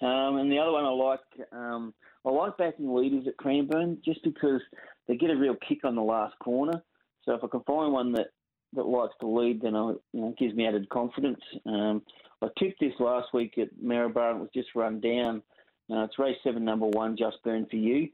Um, 0.02 0.38
and 0.38 0.52
the 0.52 0.60
other 0.60 0.72
one 0.72 0.86
I 0.86 0.90
like, 0.90 1.20
um, 1.52 1.94
I 2.26 2.32
like 2.32 2.58
backing 2.58 2.94
leaders 2.94 3.28
at 3.28 3.38
Cranbourne 3.38 4.00
just 4.04 4.24
because 4.24 4.62
they 5.08 5.16
get 5.16 5.30
a 5.30 5.36
real 5.36 5.56
kick 5.68 5.80
on 5.84 5.96
the 5.96 6.02
last 6.02 6.38
corner. 6.40 6.84
So 7.24 7.34
if 7.34 7.44
I 7.44 7.48
can 7.48 7.62
find 7.62 7.94
one 7.94 8.12
that, 8.14 8.28
that 8.74 8.86
likes 8.86 9.14
to 9.22 9.28
lead, 9.28 9.62
then 9.62 9.76
I, 9.76 9.94
you 10.14 10.22
know, 10.22 10.30
it 10.30 10.38
gives 10.38 10.54
me 10.54 10.68
added 10.68 10.90
confidence. 10.90 11.40
Um, 11.66 12.02
I 12.42 12.48
tipped 12.58 12.80
this 12.80 12.94
last 13.00 13.34
week 13.34 13.58
at 13.58 13.70
Maryborough. 13.82 14.36
It 14.36 14.40
was 14.40 14.50
just 14.54 14.76
run 14.76 15.00
down. 15.00 15.42
Uh, 15.90 16.04
it's 16.04 16.20
race 16.20 16.38
seven, 16.44 16.64
number 16.64 16.86
one, 16.86 17.18
Just 17.18 17.38
Burn 17.44 17.66
for 17.70 17.78
You. 17.78 18.10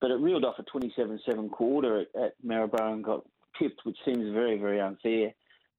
But 0.00 0.10
it 0.10 0.20
reeled 0.20 0.44
off 0.44 0.58
a 0.58 0.62
27-7 0.64 1.50
quarter 1.50 2.00
at, 2.00 2.20
at 2.20 2.34
Maryborough 2.42 2.92
and 2.92 3.04
got 3.04 3.24
tipped, 3.58 3.80
which 3.84 3.96
seems 4.04 4.32
very, 4.34 4.58
very 4.58 4.80
unfair 4.80 5.32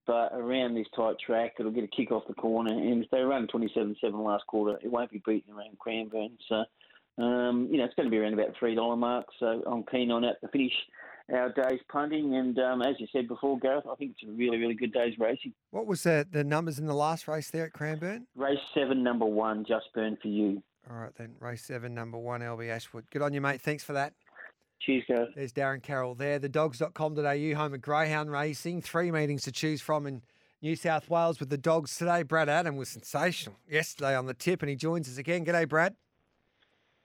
but 0.08 0.32
around 0.34 0.76
this 0.76 0.88
tight 0.96 1.16
track, 1.26 1.54
it'll 1.60 1.72
get 1.72 1.84
a 1.84 1.88
kick 1.88 2.12
off 2.12 2.28
the 2.28 2.34
corner. 2.34 2.72
And 2.72 3.04
if 3.04 3.10
they 3.10 3.22
run 3.22 3.48
27 3.48 3.96
7 4.00 4.24
last 4.24 4.46
quarter, 4.48 4.78
it 4.84 4.92
won't 4.92 5.12
be 5.12 5.22
beaten 5.26 5.54
around 5.54 5.80
Cranbourne. 5.80 6.38
So, 6.48 6.64
um, 7.18 7.70
you 7.72 7.78
know, 7.78 7.86
it's 7.86 7.96
going 7.96 8.08
to 8.08 8.12
be 8.12 8.18
around 8.18 8.34
about 8.34 8.56
$3 8.62 8.98
mark. 8.98 9.26
So 9.40 9.64
I'm 9.66 9.84
keen 9.84 10.12
on 10.12 10.24
that 10.24 10.42
to 10.42 10.48
finish 10.50 10.74
our 11.34 11.52
day's 11.52 11.80
punting. 11.90 12.36
And 12.36 12.58
um, 12.60 12.82
as 12.82 12.96
you 13.00 13.08
said 13.12 13.28
before, 13.28 13.58
Gareth, 13.60 13.86
I 13.90 13.96
think 13.96 14.12
it's 14.12 14.30
a 14.30 14.32
really, 14.34 14.58
really 14.58 14.76
good 14.76 14.94
day's 14.94 15.18
racing. 15.18 15.54
what 15.72 15.88
was 15.88 16.04
the 16.04 16.28
the 16.30 16.44
numbers 16.44 16.80
in 16.80 16.86
the 16.86 16.94
last 16.94 17.28
race 17.28 17.50
there 17.50 17.66
at 17.66 17.74
Cranbourne? 17.74 18.28
Race 18.36 18.60
seven, 18.74 19.04
number 19.04 19.26
one, 19.26 19.66
just 19.68 19.86
burn 19.94 20.18
for 20.22 20.28
you. 20.28 20.62
All 20.90 20.98
right 20.98 21.16
then, 21.18 21.34
race 21.40 21.64
seven, 21.64 21.96
number 21.96 22.18
one, 22.18 22.42
LB 22.42 22.70
Ashwood. 22.70 23.06
Good 23.10 23.22
on 23.22 23.34
you, 23.34 23.42
mate. 23.42 23.62
Thanks 23.62 23.84
for 23.84 23.94
that. 23.94 24.14
Cheers, 24.82 25.04
Gareth. 25.08 25.30
There's 25.36 25.54
Darren 25.54 25.82
Carroll 25.82 26.16
there. 26.16 26.38
The 26.38 26.50
dogs.com.au, 26.50 27.54
home 27.56 27.74
of 27.74 27.82
Greyhound 27.82 28.32
Racing. 28.32 28.82
Three 28.82 29.10
meetings 29.10 29.44
to 29.44 29.52
choose 29.52 29.82
from 29.82 30.06
in 30.06 30.22
New 30.62 30.76
South 30.76 31.10
Wales 31.10 31.40
with 31.40 31.50
the 31.50 31.58
dogs 31.58 31.98
today. 31.98 32.22
Brad 32.22 32.50
Adam 32.50 32.76
was 32.76 32.90
sensational 32.90 33.56
yesterday 33.68 34.16
on 34.16 34.28
the 34.28 34.34
tip, 34.34 34.62
and 34.62 34.70
he 34.70 34.76
joins 34.76 35.10
us 35.10 35.18
again. 35.18 35.44
G'day, 35.44 35.68
Brad. 35.68 35.96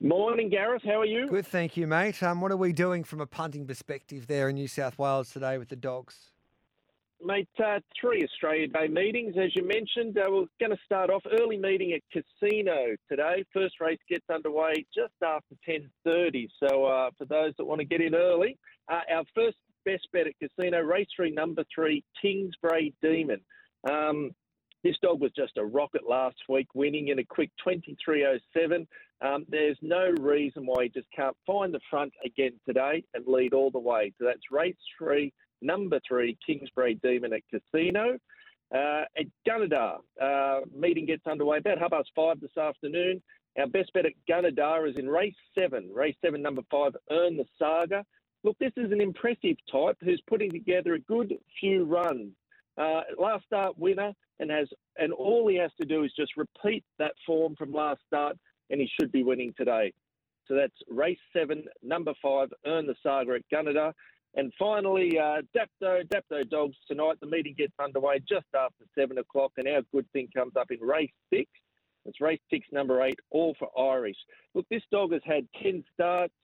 Morning, 0.02 0.48
Gareth. 0.48 0.82
How 0.82 1.00
are 1.00 1.06
you? 1.06 1.28
Good, 1.28 1.46
thank 1.46 1.76
you, 1.76 1.86
mate. 1.86 2.22
Um, 2.22 2.40
what 2.40 2.50
are 2.50 2.56
we 2.56 2.72
doing 2.72 3.04
from 3.04 3.20
a 3.20 3.26
punting 3.26 3.66
perspective 3.66 4.26
there 4.26 4.48
in 4.48 4.54
New 4.54 4.66
South 4.66 4.98
Wales 4.98 5.30
today 5.30 5.58
with 5.58 5.68
the 5.68 5.76
dogs? 5.76 6.30
Mate, 7.22 7.48
uh, 7.62 7.80
three 8.00 8.24
Australia 8.24 8.66
Day 8.66 8.88
meetings, 8.88 9.34
as 9.38 9.54
you 9.54 9.62
mentioned. 9.62 10.16
Uh, 10.16 10.22
we're 10.30 10.46
going 10.58 10.70
to 10.74 10.78
start 10.86 11.10
off 11.10 11.22
early 11.38 11.58
meeting 11.58 11.92
at 11.92 12.00
Casino 12.10 12.96
today. 13.10 13.44
First 13.52 13.74
race 13.78 13.98
gets 14.08 14.24
underway 14.32 14.86
just 14.94 15.12
after 15.22 15.54
10.30. 15.68 16.48
So 16.66 16.86
uh, 16.86 17.10
for 17.18 17.26
those 17.26 17.52
that 17.58 17.66
want 17.66 17.80
to 17.80 17.84
get 17.84 18.00
in 18.00 18.14
early, 18.14 18.56
uh, 18.90 19.00
our 19.12 19.24
first 19.34 19.58
best 19.84 20.08
bet 20.14 20.26
at 20.26 20.32
Casino, 20.38 20.80
race 20.80 21.08
three, 21.14 21.30
number 21.30 21.62
three, 21.74 22.02
Kingsbray 22.24 22.94
Demon. 23.02 23.42
Um, 23.90 24.30
this 24.82 24.96
dog 25.02 25.20
was 25.20 25.32
just 25.36 25.58
a 25.58 25.64
rocket 25.64 26.08
last 26.08 26.38
week, 26.48 26.68
winning 26.74 27.08
in 27.08 27.18
a 27.18 27.24
quick 27.24 27.50
23.07. 27.66 28.86
Um, 29.22 29.44
there's 29.48 29.78
no 29.82 30.14
reason 30.20 30.64
why 30.64 30.84
he 30.84 30.88
just 30.88 31.08
can't 31.14 31.36
find 31.46 31.74
the 31.74 31.80
front 31.90 32.12
again 32.24 32.52
today 32.66 33.04
and 33.14 33.26
lead 33.26 33.52
all 33.52 33.70
the 33.70 33.78
way. 33.78 34.12
So 34.18 34.24
that's 34.24 34.50
race 34.50 34.76
three, 34.98 35.32
number 35.60 36.00
three, 36.06 36.38
Kingsbury 36.46 36.98
Demon 37.02 37.32
at 37.32 37.42
Casino. 37.50 38.18
Uh, 38.74 39.04
at 39.18 39.26
Gunnedah, 39.46 39.98
uh, 40.22 40.60
meeting 40.74 41.04
gets 41.04 41.26
underway 41.26 41.58
about 41.58 41.78
half 41.78 41.90
past 41.90 42.10
five 42.14 42.40
this 42.40 42.56
afternoon. 42.56 43.20
Our 43.58 43.66
best 43.66 43.92
bet 43.92 44.06
at 44.06 44.12
Gunnedah 44.30 44.88
is 44.88 44.96
in 44.96 45.08
race 45.08 45.34
seven. 45.58 45.90
Race 45.92 46.14
seven, 46.24 46.40
number 46.40 46.62
five, 46.70 46.96
Earn 47.10 47.36
the 47.36 47.46
Saga. 47.58 48.04
Look, 48.44 48.56
this 48.58 48.72
is 48.76 48.92
an 48.92 49.00
impressive 49.00 49.56
type 49.70 49.96
who's 50.00 50.22
putting 50.28 50.50
together 50.50 50.94
a 50.94 51.00
good 51.00 51.34
few 51.58 51.84
runs. 51.84 52.32
Uh, 52.78 53.02
last 53.18 53.44
start 53.44 53.76
winner, 53.76 54.12
and 54.38 54.50
has 54.50 54.68
and 54.96 55.12
all 55.12 55.48
he 55.48 55.56
has 55.56 55.72
to 55.80 55.86
do 55.86 56.04
is 56.04 56.12
just 56.16 56.32
repeat 56.36 56.84
that 56.98 57.12
form 57.26 57.56
from 57.56 57.72
last 57.72 58.00
start, 58.06 58.36
and 58.70 58.80
he 58.80 58.90
should 58.98 59.12
be 59.12 59.22
winning 59.22 59.52
today. 59.56 59.92
So 60.46 60.54
that's 60.54 60.74
race 60.88 61.18
seven, 61.32 61.64
number 61.82 62.12
five, 62.22 62.48
Earn 62.66 62.86
the 62.86 62.96
Saga 63.02 63.34
at 63.34 63.42
Gunnedah. 63.52 63.92
And 64.34 64.52
finally, 64.58 65.18
uh, 65.18 65.42
Dapto, 65.56 66.04
Dapto 66.06 66.48
Dogs 66.48 66.76
tonight. 66.86 67.16
The 67.20 67.26
meeting 67.26 67.54
gets 67.58 67.72
underway 67.82 68.20
just 68.28 68.46
after 68.54 68.84
seven 68.96 69.18
o'clock, 69.18 69.52
and 69.56 69.66
our 69.68 69.82
good 69.92 70.10
thing 70.12 70.28
comes 70.34 70.52
up 70.56 70.70
in 70.70 70.80
race 70.80 71.10
six. 71.32 71.50
It's 72.04 72.20
race 72.20 72.40
six, 72.48 72.66
number 72.72 73.02
eight, 73.02 73.18
all 73.30 73.54
for 73.58 73.68
Irish. 73.78 74.16
Look, 74.54 74.66
this 74.70 74.82
dog 74.90 75.12
has 75.12 75.22
had 75.24 75.46
10 75.62 75.84
starts, 75.92 76.34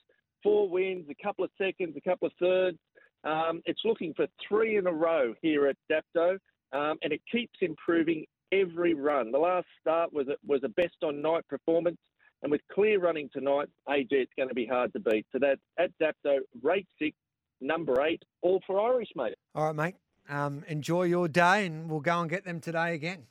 four 0.42 0.68
wins, 0.68 1.06
a 1.10 1.24
couple 1.24 1.44
of 1.44 1.50
seconds, 1.58 1.96
a 1.96 2.00
couple 2.00 2.26
of 2.26 2.32
thirds. 2.40 2.78
Um, 3.24 3.62
it's 3.64 3.80
looking 3.84 4.14
for 4.14 4.26
three 4.46 4.76
in 4.76 4.86
a 4.86 4.92
row 4.92 5.34
here 5.40 5.66
at 5.66 5.76
Dapto, 5.90 6.38
um, 6.72 6.98
and 7.02 7.12
it 7.12 7.20
keeps 7.30 7.58
improving 7.60 8.26
every 8.52 8.94
run. 8.94 9.32
The 9.32 9.38
last 9.38 9.66
start 9.80 10.12
was 10.12 10.28
a, 10.28 10.36
was 10.46 10.60
a 10.64 10.68
best 10.68 10.96
on 11.02 11.22
night 11.22 11.46
performance, 11.48 11.98
and 12.46 12.52
with 12.52 12.61
clear 12.72 13.00
running 13.00 13.28
tonight, 13.32 13.68
AJ, 13.88 14.06
it's 14.12 14.32
going 14.37 14.48
to 14.48 14.54
be 14.54 14.66
hard 14.66 14.92
to 14.92 15.00
beat. 15.00 15.26
So 15.32 15.40
that's 15.40 15.61
at 15.80 15.90
Dapto, 16.00 16.38
race 16.62 16.87
six, 16.96 17.16
number 17.61 18.00
eight, 18.06 18.22
all 18.40 18.61
for 18.68 18.78
Irish, 18.80 19.09
mate. 19.16 19.35
All 19.56 19.64
right, 19.64 19.74
mate. 19.74 19.96
Um, 20.28 20.62
enjoy 20.68 21.04
your 21.04 21.26
day, 21.26 21.66
and 21.66 21.90
we'll 21.90 21.98
go 21.98 22.20
and 22.20 22.30
get 22.30 22.44
them 22.44 22.61
today 22.61 22.94
again. 22.94 23.24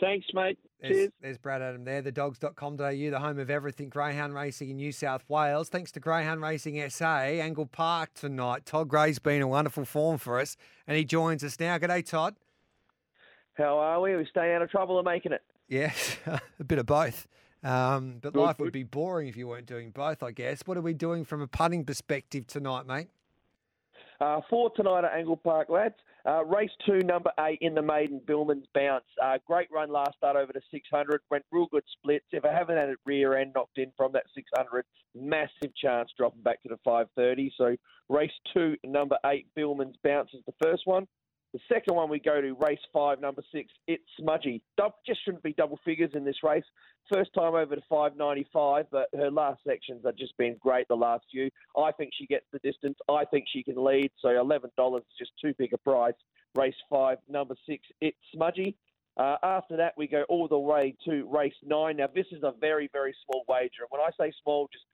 Thanks, 0.00 0.26
mate. 0.32 0.58
There's, 0.80 0.94
Cheers. 0.94 1.10
there's 1.20 1.38
Brad 1.38 1.60
Adam 1.60 1.84
there, 1.84 2.00
the 2.00 2.10
dogs.com.au, 2.10 2.76
the 2.76 3.18
home 3.20 3.38
of 3.38 3.50
everything 3.50 3.90
Greyhound 3.90 4.34
Racing 4.34 4.70
in 4.70 4.76
New 4.76 4.92
South 4.92 5.28
Wales. 5.28 5.68
Thanks 5.68 5.92
to 5.92 6.00
Greyhound 6.00 6.40
Racing 6.40 6.88
SA, 6.88 7.04
Angle 7.04 7.66
Park 7.66 8.14
tonight. 8.14 8.64
Todd 8.64 8.88
Gray's 8.88 9.18
been 9.18 9.42
a 9.42 9.48
wonderful 9.48 9.84
form 9.84 10.16
for 10.16 10.40
us, 10.40 10.56
and 10.86 10.96
he 10.96 11.04
joins 11.04 11.44
us 11.44 11.60
now. 11.60 11.76
G'day, 11.76 12.06
Todd. 12.06 12.36
How 13.52 13.76
are 13.76 14.00
we? 14.00 14.12
Are 14.12 14.18
we 14.18 14.26
staying 14.30 14.54
out 14.54 14.62
of 14.62 14.70
trouble 14.70 14.96
or 14.96 15.02
making 15.02 15.32
it? 15.32 15.42
Yes, 15.68 16.16
a 16.26 16.64
bit 16.64 16.78
of 16.78 16.86
both. 16.86 17.26
Um, 17.64 18.18
but 18.20 18.32
Good, 18.32 18.40
life 18.40 18.58
would 18.60 18.72
be 18.72 18.84
boring 18.84 19.28
if 19.28 19.36
you 19.36 19.48
weren't 19.48 19.66
doing 19.66 19.90
both, 19.90 20.22
I 20.22 20.30
guess. 20.30 20.62
What 20.64 20.76
are 20.76 20.82
we 20.82 20.94
doing 20.94 21.24
from 21.24 21.42
a 21.42 21.46
putting 21.46 21.84
perspective 21.84 22.46
tonight, 22.46 22.86
mate? 22.86 23.08
Uh, 24.20 24.40
four 24.50 24.70
tonight 24.76 25.04
at 25.04 25.12
Angle 25.12 25.36
Park, 25.36 25.68
lads. 25.68 25.94
Uh, 26.26 26.44
race 26.44 26.70
two, 26.84 26.98
number 26.98 27.30
eight 27.40 27.58
in 27.60 27.74
the 27.74 27.82
maiden, 27.82 28.20
Billman's 28.26 28.66
Bounce. 28.74 29.04
Uh, 29.22 29.38
great 29.46 29.68
run 29.72 29.90
last 29.90 30.16
start 30.16 30.36
over 30.36 30.52
to 30.52 30.60
600. 30.70 31.20
Went 31.30 31.44
real 31.52 31.68
good 31.70 31.84
splits. 31.92 32.26
If 32.32 32.44
I 32.44 32.52
haven't 32.52 32.76
had 32.76 32.88
it 32.90 32.98
rear 33.06 33.36
end 33.38 33.52
knocked 33.54 33.78
in 33.78 33.92
from 33.96 34.12
that 34.12 34.24
600, 34.34 34.84
massive 35.14 35.74
chance 35.76 36.10
dropping 36.18 36.42
back 36.42 36.62
to 36.64 36.68
the 36.68 36.78
530. 36.84 37.52
So 37.56 37.76
race 38.08 38.32
two, 38.52 38.76
number 38.84 39.16
eight, 39.26 39.46
Billman's 39.54 39.96
Bounce 40.02 40.30
is 40.34 40.42
the 40.46 40.54
first 40.60 40.82
one. 40.84 41.06
The 41.54 41.60
second 41.72 41.94
one 41.94 42.10
we 42.10 42.18
go 42.18 42.40
to 42.40 42.54
race 42.54 42.80
five, 42.92 43.20
number 43.20 43.42
six. 43.52 43.72
It's 43.86 44.04
smudgy. 44.18 44.62
Just 45.06 45.24
shouldn't 45.24 45.42
be 45.42 45.54
double 45.54 45.78
figures 45.84 46.10
in 46.14 46.24
this 46.24 46.36
race. 46.42 46.64
First 47.10 47.32
time 47.34 47.54
over 47.54 47.74
to 47.74 47.82
595, 47.88 48.86
but 48.90 49.08
her 49.16 49.30
last 49.30 49.60
sections 49.66 50.02
have 50.04 50.16
just 50.16 50.36
been 50.36 50.56
great. 50.60 50.86
The 50.88 50.94
last 50.94 51.24
few, 51.30 51.50
I 51.76 51.90
think 51.92 52.10
she 52.18 52.26
gets 52.26 52.44
the 52.52 52.58
distance. 52.58 52.98
I 53.08 53.24
think 53.24 53.46
she 53.50 53.62
can 53.62 53.82
lead. 53.82 54.10
So 54.20 54.28
eleven 54.28 54.70
dollars 54.76 55.04
is 55.10 55.26
just 55.26 55.32
too 55.40 55.54
big 55.56 55.72
a 55.72 55.78
price. 55.78 56.14
Race 56.54 56.74
five, 56.90 57.16
number 57.28 57.54
six. 57.66 57.82
It's 58.02 58.18
smudgy. 58.34 58.76
Uh, 59.16 59.36
after 59.42 59.76
that, 59.76 59.94
we 59.96 60.06
go 60.06 60.24
all 60.28 60.48
the 60.48 60.58
way 60.58 60.94
to 61.06 61.26
race 61.34 61.54
nine. 61.64 61.96
Now, 61.96 62.08
this 62.14 62.26
is 62.30 62.42
a 62.42 62.52
very, 62.60 62.90
very 62.92 63.14
small 63.24 63.44
wager. 63.48 63.82
And 63.82 63.88
when 63.90 64.02
I 64.02 64.10
say 64.20 64.32
small, 64.42 64.68
just 64.70 64.84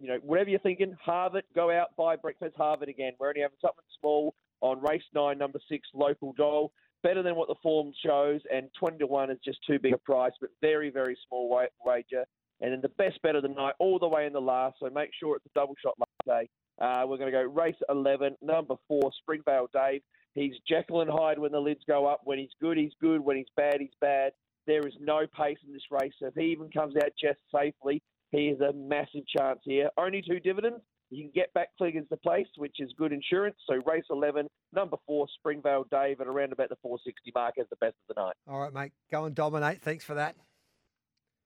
you 0.00 0.08
know, 0.08 0.18
whatever 0.22 0.50
you're 0.50 0.58
thinking, 0.60 0.96
Harvard, 1.02 1.44
go 1.54 1.70
out, 1.70 1.96
buy 1.96 2.16
breakfast, 2.16 2.54
Harvard 2.56 2.88
again. 2.88 3.12
We're 3.18 3.28
only 3.28 3.40
having 3.40 3.56
something 3.62 3.84
small 4.00 4.34
on 4.60 4.80
race 4.80 5.02
nine, 5.14 5.38
number 5.38 5.58
six, 5.68 5.88
local 5.94 6.32
doll. 6.32 6.72
Better 7.02 7.22
than 7.22 7.36
what 7.36 7.48
the 7.48 7.54
form 7.62 7.92
shows, 8.04 8.40
and 8.52 8.68
20 8.78 8.98
to 8.98 9.06
1 9.06 9.30
is 9.30 9.38
just 9.44 9.58
too 9.66 9.78
big 9.78 9.92
a 9.92 9.98
price, 9.98 10.32
but 10.40 10.50
very, 10.60 10.90
very 10.90 11.16
small 11.28 11.48
wa- 11.48 11.66
wager. 11.84 12.24
And 12.60 12.72
then 12.72 12.80
the 12.80 12.88
best 12.88 13.20
bet 13.22 13.36
of 13.36 13.42
the 13.42 13.48
night, 13.48 13.74
all 13.78 13.98
the 13.98 14.08
way 14.08 14.26
in 14.26 14.32
the 14.32 14.40
last, 14.40 14.76
so 14.80 14.88
make 14.90 15.10
sure 15.20 15.36
it's 15.36 15.46
a 15.46 15.58
double 15.58 15.74
shot 15.80 15.94
latte. 16.26 16.48
Uh, 16.80 17.06
we're 17.06 17.18
going 17.18 17.30
to 17.30 17.38
go 17.38 17.42
race 17.42 17.76
11, 17.88 18.36
number 18.42 18.74
four, 18.88 19.10
Springvale 19.22 19.68
Dave. 19.72 20.02
He's 20.34 20.54
Jekyll 20.68 21.00
and 21.00 21.10
Hyde 21.10 21.38
when 21.38 21.52
the 21.52 21.60
lids 21.60 21.80
go 21.86 22.06
up. 22.06 22.20
When 22.24 22.38
he's 22.38 22.50
good, 22.60 22.76
he's 22.76 22.92
good. 23.00 23.20
When 23.20 23.36
he's 23.36 23.46
bad, 23.56 23.76
he's 23.80 23.94
bad. 24.00 24.32
There 24.66 24.86
is 24.86 24.94
no 25.00 25.26
pace 25.26 25.58
in 25.66 25.72
this 25.72 25.82
race. 25.90 26.12
So 26.18 26.26
if 26.26 26.34
he 26.34 26.46
even 26.52 26.70
comes 26.70 26.94
out 26.96 27.12
just 27.20 27.38
safely, 27.54 28.02
he 28.32 28.48
has 28.48 28.60
a 28.60 28.72
massive 28.74 29.26
chance 29.26 29.60
here. 29.64 29.88
Only 29.96 30.22
two 30.22 30.40
dividends. 30.40 30.82
You 31.10 31.22
can 31.24 31.32
get 31.34 31.52
back 31.54 31.68
figures 31.78 32.04
to 32.10 32.16
place, 32.16 32.48
which 32.56 32.76
is 32.80 32.92
good 32.98 33.12
insurance. 33.12 33.56
So 33.66 33.76
race 33.86 34.04
11, 34.10 34.48
number 34.72 34.96
four, 35.06 35.26
Springvale 35.38 35.84
Dave 35.90 36.20
at 36.20 36.26
around 36.26 36.52
about 36.52 36.68
the 36.68 36.76
460 36.82 37.32
mark 37.34 37.54
as 37.60 37.66
the 37.70 37.76
best 37.76 37.94
of 38.08 38.16
the 38.16 38.20
night. 38.22 38.34
All 38.48 38.60
right, 38.60 38.72
mate. 38.72 38.92
Go 39.10 39.24
and 39.24 39.34
dominate. 39.34 39.80
Thanks 39.82 40.04
for 40.04 40.14
that. 40.14 40.34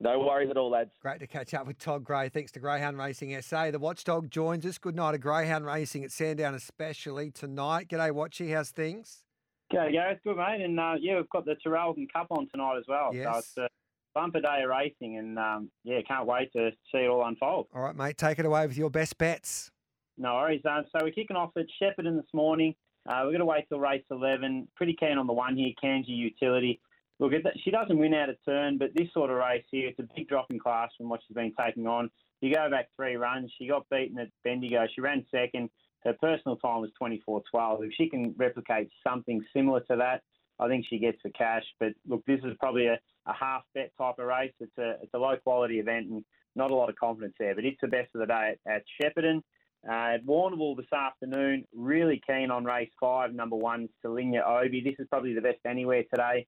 No 0.03 0.19
worries 0.21 0.49
at 0.51 0.57
all, 0.57 0.71
lads. 0.71 0.91
Great 1.03 1.21
to 1.21 1.27
catch 1.27 1.53
up 1.53 1.67
with 1.67 1.79
Todd 1.79 2.05
Gray. 2.05 2.31
Thanks 2.31 2.53
to 2.53 2.59
Greyhound 2.61 2.97
Racing 2.97 3.39
SA. 3.43 3.71
The 3.71 3.79
Watchdog 3.79 4.31
joins 4.31 4.65
us. 4.65 4.79
Good 4.79 4.97
night 4.97 5.15
of 5.15 5.21
Greyhound 5.21 5.67
Racing 5.67 6.05
at 6.05 6.11
Sandown, 6.11 6.55
especially 6.55 7.31
tonight. 7.31 7.89
G'day, 7.89 8.11
Watchy. 8.11 8.55
How's 8.55 8.71
things? 8.71 9.25
Okay, 9.73 9.93
Gareth, 9.93 10.19
good 10.25 10.37
mate, 10.39 10.63
and 10.63 10.81
uh, 10.81 10.95
yeah, 10.99 11.17
we've 11.17 11.29
got 11.29 11.45
the 11.45 11.55
Traralgon 11.65 12.11
Cup 12.13 12.27
on 12.31 12.49
tonight 12.51 12.79
as 12.79 12.85
well. 12.89 13.11
So 13.13 13.19
Yes. 13.19 13.39
it's 13.39 13.57
a 13.59 13.69
bumper 14.15 14.41
day 14.41 14.63
of 14.63 14.71
racing, 14.71 15.19
and 15.19 15.39
um, 15.39 15.71
yeah, 15.85 16.01
can't 16.07 16.27
wait 16.27 16.53
to 16.53 16.71
see 16.93 16.99
it 16.99 17.09
all 17.09 17.27
unfold. 17.27 17.67
All 17.75 17.83
right, 17.83 17.97
mate. 17.97 18.19
Take 18.19 18.39
it 18.39 18.45
away 18.45 18.67
with 18.67 18.77
your 18.77 18.91
best 18.91 19.19
bets. 19.19 19.71
No 20.19 20.35
worries. 20.35 20.63
Um, 20.69 20.85
so 20.93 20.99
we're 21.03 21.13
kicking 21.13 21.37
off 21.37 21.51
at 21.57 21.67
Shepparton 21.81 22.17
this 22.17 22.33
morning. 22.35 22.75
Uh, 23.09 23.21
we're 23.23 23.31
going 23.31 23.39
to 23.39 23.47
wait 23.47 23.67
till 23.69 23.81
race 23.81 24.05
11. 24.11 24.69
Pretty 24.77 24.95
keen 24.95 25.17
on 25.17 25.27
the 25.27 25.33
one 25.33 25.57
here, 25.57 25.73
Kanji 25.83 26.09
Utility. 26.09 26.81
Look, 27.19 27.33
at 27.33 27.43
that, 27.45 27.55
she 27.65 27.71
doesn't 27.71 27.99
win 27.99 28.15
out 28.15 28.29
of 28.29 28.37
turn, 28.45 28.79
but 28.79 28.91
this 28.95 29.09
sort 29.13 29.31
of 29.31 29.37
race 29.37 29.65
here, 29.71 29.89
it's 29.89 29.99
a 29.99 30.09
big 30.15 30.29
drop 30.29 30.51
in 30.51 30.59
class 30.59 30.91
from 30.97 31.09
what 31.09 31.21
she's 31.27 31.35
been 31.35 31.53
taking 31.59 31.87
on. 31.87 32.11
You 32.41 32.55
go 32.55 32.71
back 32.71 32.89
three 32.97 33.17
runs, 33.17 33.53
she 33.59 33.69
got 33.69 33.89
beaten 33.91 34.19
at 34.19 34.29
Bendigo. 34.45 34.87
She 34.95 35.01
ran 35.01 35.25
second. 35.31 35.69
Her 36.05 36.15
personal 36.15 36.57
time 36.57 36.81
was 36.81 36.91
24.12. 37.01 37.87
If 37.87 37.93
she 37.97 38.09
can 38.09 38.35
replicate 38.39 38.89
something 39.07 39.45
similar 39.55 39.81
to 39.81 39.97
that, 39.97 40.23
I 40.59 40.69
think 40.69 40.87
she 40.89 40.99
gets 40.99 41.19
the 41.23 41.31
cash. 41.31 41.65
But 41.79 41.93
look, 42.07 42.25
this 42.27 42.41
is 42.43 42.57
probably 42.59 42.87
a, 42.87 42.99
a 43.31 43.35
half 43.35 43.63
bet 43.75 43.93
type 43.99 44.17
of 44.19 44.27
race. 44.27 44.53
It's 44.61 44.79
a 44.79 44.97
it's 45.03 45.15
a 45.15 45.19
low 45.19 45.37
quality 45.43 45.79
event 45.79 46.07
and 46.09 46.25
not 46.57 46.71
a 46.71 46.75
lot 46.75 46.91
of 46.91 46.97
confidence 46.97 47.35
there. 47.39 47.55
But 47.55 47.65
it's 47.65 47.81
the 47.81 47.89
best 47.89 48.11
of 48.15 48.21
the 48.21 48.27
day 48.27 48.57
at, 48.67 48.73
at 48.73 48.83
Shepparton. 49.01 49.43
Uh, 49.89 50.15
at 50.15 50.27
Warrnambool 50.27 50.77
this 50.77 50.93
afternoon, 50.93 51.65
really 51.75 52.21
keen 52.27 52.51
on 52.51 52.65
race 52.65 52.91
five, 53.01 53.33
number 53.33 53.57
one, 53.57 53.89
Selinia 54.05 54.47
Obi. 54.47 54.83
This 54.83 54.97
is 54.99 55.07
probably 55.09 55.33
the 55.33 55.41
best 55.41 55.61
anywhere 55.67 56.03
today. 56.11 56.47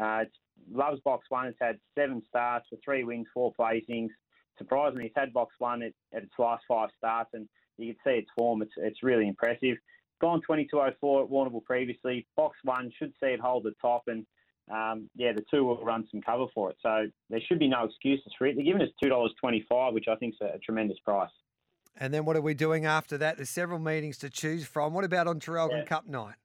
Uh, 0.00 0.24
loves 0.72 1.00
box 1.04 1.26
one. 1.28 1.46
It's 1.46 1.58
had 1.60 1.78
seven 1.98 2.22
starts 2.26 2.66
for 2.70 2.78
three 2.82 3.04
wins, 3.04 3.26
four 3.34 3.52
placings. 3.58 4.08
Surprisingly, 4.56 5.06
it's 5.06 5.14
had 5.16 5.32
box 5.32 5.54
one 5.58 5.82
at, 5.82 5.92
at 6.14 6.22
its 6.22 6.32
last 6.38 6.64
five 6.66 6.88
starts, 6.96 7.30
and 7.34 7.48
you 7.76 7.94
can 7.94 8.12
see 8.12 8.18
its 8.18 8.30
form. 8.38 8.62
It's 8.62 8.72
it's 8.78 9.02
really 9.02 9.28
impressive. 9.28 9.76
Gone 10.20 10.40
22.04 10.48 10.92
at 10.92 11.02
Warrnambool 11.02 11.64
previously. 11.64 12.26
Box 12.36 12.56
one 12.62 12.90
should 12.98 13.12
see 13.22 13.30
it 13.30 13.40
hold 13.40 13.64
the 13.64 13.72
top, 13.80 14.04
and 14.06 14.26
um, 14.70 15.08
yeah, 15.16 15.32
the 15.32 15.44
two 15.52 15.64
will 15.64 15.82
run 15.84 16.06
some 16.10 16.20
cover 16.20 16.46
for 16.54 16.70
it. 16.70 16.76
So 16.82 17.06
there 17.28 17.40
should 17.46 17.58
be 17.58 17.68
no 17.68 17.84
excuses 17.84 18.32
for 18.36 18.46
it. 18.46 18.56
They're 18.56 18.64
giving 18.64 18.82
us 18.82 18.88
two 19.02 19.08
dollars 19.08 19.32
twenty-five, 19.40 19.92
which 19.92 20.06
I 20.08 20.16
think 20.16 20.34
is 20.34 20.40
a, 20.42 20.56
a 20.56 20.58
tremendous 20.58 20.98
price. 21.04 21.30
And 21.96 22.14
then 22.14 22.24
what 22.24 22.36
are 22.36 22.40
we 22.40 22.54
doing 22.54 22.86
after 22.86 23.18
that? 23.18 23.36
There's 23.36 23.50
several 23.50 23.78
meetings 23.78 24.18
to 24.18 24.30
choose 24.30 24.66
from. 24.66 24.94
What 24.94 25.04
about 25.04 25.26
on 25.26 25.40
Traralgon 25.40 25.78
Yeah. 25.78 25.84
Cup 25.84 26.06
night? 26.06 26.36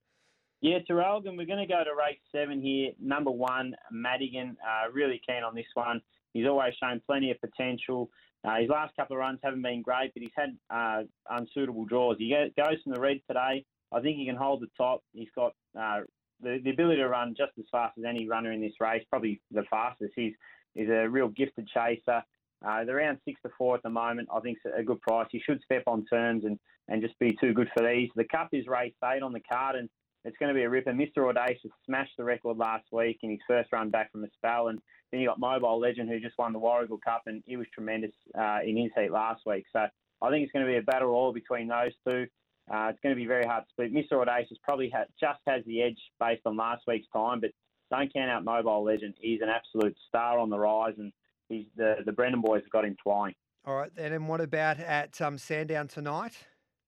Yeah, 0.62 0.80
Traralgon, 0.90 1.38
we're 1.38 1.46
going 1.46 1.60
to 1.60 1.68
go 1.68 1.84
to 1.84 1.92
race 1.96 2.18
seven 2.32 2.62
here. 2.62 2.92
Number 3.00 3.30
one, 3.30 3.76
Madigan. 3.92 4.58
Uh, 4.66 4.92
really 4.92 5.22
keen 5.28 5.44
on 5.44 5.54
this 5.54 5.66
one. 5.76 6.02
He's 6.34 6.48
always 6.48 6.74
shown 6.82 7.02
plenty 7.06 7.30
of 7.30 7.38
potential. 7.40 8.10
Uh, 8.44 8.56
his 8.60 8.70
last 8.70 8.96
couple 8.96 9.16
of 9.16 9.20
runs 9.20 9.40
haven't 9.44 9.62
been 9.62 9.82
great, 9.84 10.12
but 10.14 10.22
he's 10.22 10.32
had 10.36 10.58
uh, 10.70 11.04
unsuitable 11.30 11.86
draws. 11.86 12.18
He 12.18 12.30
goes 12.32 12.78
from 12.84 12.94
the 12.94 13.00
red 13.00 13.20
today. 13.28 13.64
I 13.92 14.02
think 14.02 14.18
he 14.18 14.26
can 14.26 14.36
hold 14.36 14.62
the 14.62 14.68
top. 14.76 15.04
He's 15.14 15.30
got 15.36 15.54
uh, 15.80 16.02
the, 16.42 16.60
the 16.64 16.72
ability 16.72 16.98
to 16.98 17.08
run 17.08 17.36
just 17.38 17.52
as 17.58 17.66
fast 17.72 17.98
as 17.98 18.06
any 18.06 18.28
runner 18.28 18.52
in 18.52 18.62
this 18.62 18.74
race, 18.80 19.04
probably 19.10 19.42
the 19.52 19.64
fastest. 19.70 20.14
He's, 20.16 20.34
he's 20.74 20.90
a 20.90 21.08
real 21.10 21.30
gifted 21.30 21.68
chaser. 21.68 22.24
Uh, 22.66 22.84
they're 22.84 22.98
around 22.98 23.20
six 23.26 23.40
to 23.44 23.52
four 23.58 23.76
at 23.76 23.84
the 23.84 23.90
moment. 23.90 24.28
I 24.34 24.40
think 24.40 24.58
it's 24.64 24.76
a 24.78 24.84
good 24.84 25.02
price. 25.02 25.28
He 25.32 25.42
should 25.46 25.62
step 25.64 25.84
on 25.88 26.06
turns 26.06 26.46
and, 26.46 26.58
and 26.88 27.02
just 27.02 27.18
be 27.20 27.38
too 27.40 27.54
good 27.54 27.70
for 27.78 27.86
these. 27.88 28.10
The 28.16 28.24
Cup 28.26 28.50
is 28.54 28.68
race 28.68 28.94
eight 29.04 29.22
on 29.22 29.34
the 29.34 29.42
card, 29.42 29.76
and 29.76 29.90
it's 30.24 30.38
going 30.38 30.50
to 30.50 30.58
be 30.58 30.64
a 30.64 30.70
ripper. 30.70 30.92
Mr. 30.92 31.30
Audacious 31.30 31.72
smashed 31.86 32.14
the 32.18 32.24
record 32.24 32.58
last 32.58 32.86
week 32.92 33.20
in 33.22 33.32
his 33.32 33.40
first 33.48 33.72
run 33.72 33.90
back 33.90 34.12
from 34.12 34.24
a 34.24 34.28
spell, 34.38 34.70
and 34.70 34.80
then 35.12 35.22
you 35.22 35.28
got 35.28 35.40
Mobile 35.40 35.80
Legend 35.80 36.10
who 36.10 36.20
just 36.20 36.38
won 36.38 36.54
the 36.54 36.60
Warragul 36.60 37.02
Cup, 37.04 37.24
and 37.28 37.44
he 37.46 37.58
was 37.58 37.68
tremendous 37.74 38.12
uh, 38.38 38.60
in 38.66 38.78
his 38.78 38.92
heat 38.98 39.12
last 39.12 39.42
week. 39.46 39.66
So 39.72 39.86
I 40.22 40.30
think 40.30 40.44
it's 40.44 40.52
going 40.52 40.66
to 40.66 40.72
be 40.72 40.78
a 40.78 40.82
battle 40.82 41.10
royal 41.10 41.34
between 41.34 41.68
those 41.68 41.92
two. 42.08 42.26
Uh, 42.72 42.88
it's 42.90 43.00
going 43.02 43.14
to 43.14 43.20
be 43.20 43.28
very 43.28 43.46
hard 43.46 43.64
to 43.64 43.70
split. 43.70 43.94
Mr. 43.94 44.20
Audacious 44.22 44.58
probably 44.64 44.90
ha- 44.90 45.06
just 45.20 45.40
has 45.46 45.64
the 45.66 45.82
edge 45.82 46.00
based 46.20 46.42
on 46.46 46.58
last 46.58 46.84
week's 46.88 47.08
time, 47.14 47.40
but 47.40 47.52
don't 47.92 48.12
count 48.12 48.32
out 48.32 48.44
Mobile 48.44 48.84
Legend. 48.84 49.14
He's 49.20 49.42
an 49.42 49.50
absolute 49.50 49.96
star 50.08 50.40
on 50.40 50.50
the 50.50 50.58
rise, 50.58 50.96
and 50.98 51.12
he's 51.50 51.66
the 51.76 51.98
the 52.06 52.12
Brendan 52.12 52.42
boys 52.42 52.62
have 52.64 52.72
got 52.72 52.86
him 52.86 52.96
flying. 53.04 53.36
All 53.66 53.76
right, 53.76 53.92
and 53.98 54.14
then 54.14 54.28
what 54.28 54.42
about 54.42 54.80
at 54.80 55.22
um, 55.22 55.38
Sandown 55.38 55.88
tonight? 55.88 56.34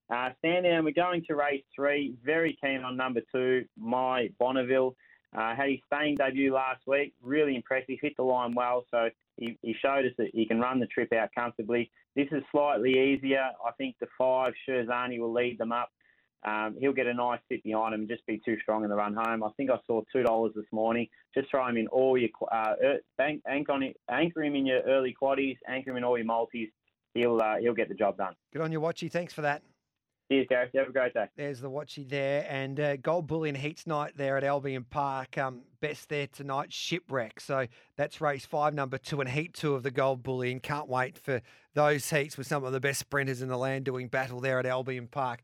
Uh, 0.10 0.30
Sandown, 0.42 0.86
we're 0.86 0.94
going 0.94 1.24
to 1.28 1.36
race 1.36 1.64
three. 1.76 2.16
Very 2.24 2.58
keen 2.64 2.84
on 2.84 2.98
number 2.98 3.22
two, 3.34 3.66
My 3.78 4.30
Bonneville. 4.40 4.96
Uh, 5.38 5.54
had 5.56 5.70
his 5.70 5.80
staying 5.92 6.16
debut 6.16 6.54
last 6.54 6.82
week. 6.88 7.14
Really 7.22 7.56
impressive. 7.56 7.98
Hit 8.02 8.16
the 8.16 8.24
line 8.24 8.54
well, 8.56 8.86
so 8.90 9.10
he, 9.36 9.58
he 9.62 9.76
showed 9.82 10.06
us 10.06 10.14
that 10.18 10.30
he 10.34 10.46
can 10.46 10.60
run 10.60 10.80
the 10.80 10.88
trip 10.88 11.12
out 11.14 11.30
comfortably. 11.36 11.92
This 12.18 12.28
is 12.32 12.42
slightly 12.52 13.14
easier. 13.14 13.44
I 13.64 13.72
think 13.78 13.96
the 14.02 14.08
five, 14.18 14.54
Sherzani, 14.68 15.20
will 15.20 15.32
lead 15.32 15.60
them 15.60 15.72
up. 15.72 15.90
Um, 16.44 16.76
he'll 16.80 16.92
get 16.92 17.06
a 17.06 17.14
nice 17.14 17.40
sit 17.48 17.64
behind 17.64 17.94
him 17.94 18.02
and 18.02 18.10
just 18.10 18.26
be 18.26 18.42
too 18.44 18.58
strong 18.64 18.84
in 18.84 18.90
the 18.90 18.96
run 18.96 19.14
home. 19.14 19.44
I 19.44 19.50
think 19.56 19.70
I 19.70 19.78
saw 19.86 20.02
two 20.12 20.24
dollars 20.24 20.54
this 20.56 20.66
morning. 20.72 21.08
Just 21.36 21.52
throw 21.52 21.68
him 21.68 21.78
in 21.78 21.88
all 21.90 22.18
your 22.18 22.30
uh, 22.52 22.74
er, 22.84 22.98
bank, 23.20 23.44
anchor, 23.48 23.72
on 23.72 23.84
it, 23.84 23.98
anchor 24.10 24.44
him 24.44 24.56
in 24.56 24.66
your 24.66 24.82
early 24.82 25.16
quaddies, 25.22 25.58
anchor 25.68 25.92
him 25.92 25.98
in 25.98 26.04
all 26.04 26.18
your 26.18 26.26
multis. 26.26 26.70
He'll 27.14 27.40
uh, 27.40 27.58
he'll 27.60 27.76
get 27.76 27.88
the 27.88 27.96
job 27.96 28.18
done. 28.18 28.34
Good 28.52 28.64
on 28.64 28.72
you, 28.72 28.82
Watchy. 28.82 29.12
Thanks 29.12 29.32
for 29.32 29.44
that. 29.44 29.62
Cheers. 30.30 30.48
You 30.74 30.80
have 30.80 30.90
a 30.90 30.92
great 30.92 31.14
day. 31.14 31.26
There's 31.38 31.62
the 31.62 31.70
Watchy 31.70 32.08
there. 32.08 32.46
And 32.50 32.80
uh, 32.80 32.98
Gold 32.98 33.28
Bullion 33.28 33.56
Heats 33.56 33.88
night 33.88 34.14
there 34.18 34.38
at 34.38 34.44
Albion 34.44 34.86
Park. 34.90 35.38
Um, 35.38 35.62
best 35.80 36.10
there 36.10 36.28
tonight, 36.28 36.74
Shipwreck. 36.74 37.40
So 37.40 37.68
that's 37.96 38.20
race 38.20 38.46
five, 38.46 38.74
number 38.74 38.98
two, 38.98 39.22
and 39.22 39.30
heat 39.30 39.54
two 39.54 39.76
of 39.76 39.84
the 39.84 39.92
Gold 39.92 40.24
Bullion. 40.24 40.60
Can't 40.60 40.90
wait 40.90 41.18
for 41.18 41.42
those 41.76 42.10
heats 42.10 42.38
with 42.38 42.48
some 42.48 42.64
of 42.64 42.74
the 42.74 42.80
best 42.80 43.00
sprinters 43.00 43.42
in 43.42 43.48
the 43.48 43.58
land 43.58 43.86
doing 43.86 44.08
battle 44.08 44.42
there 44.42 44.60
at 44.60 44.66
Albion 44.66 45.08
Park. 45.08 45.42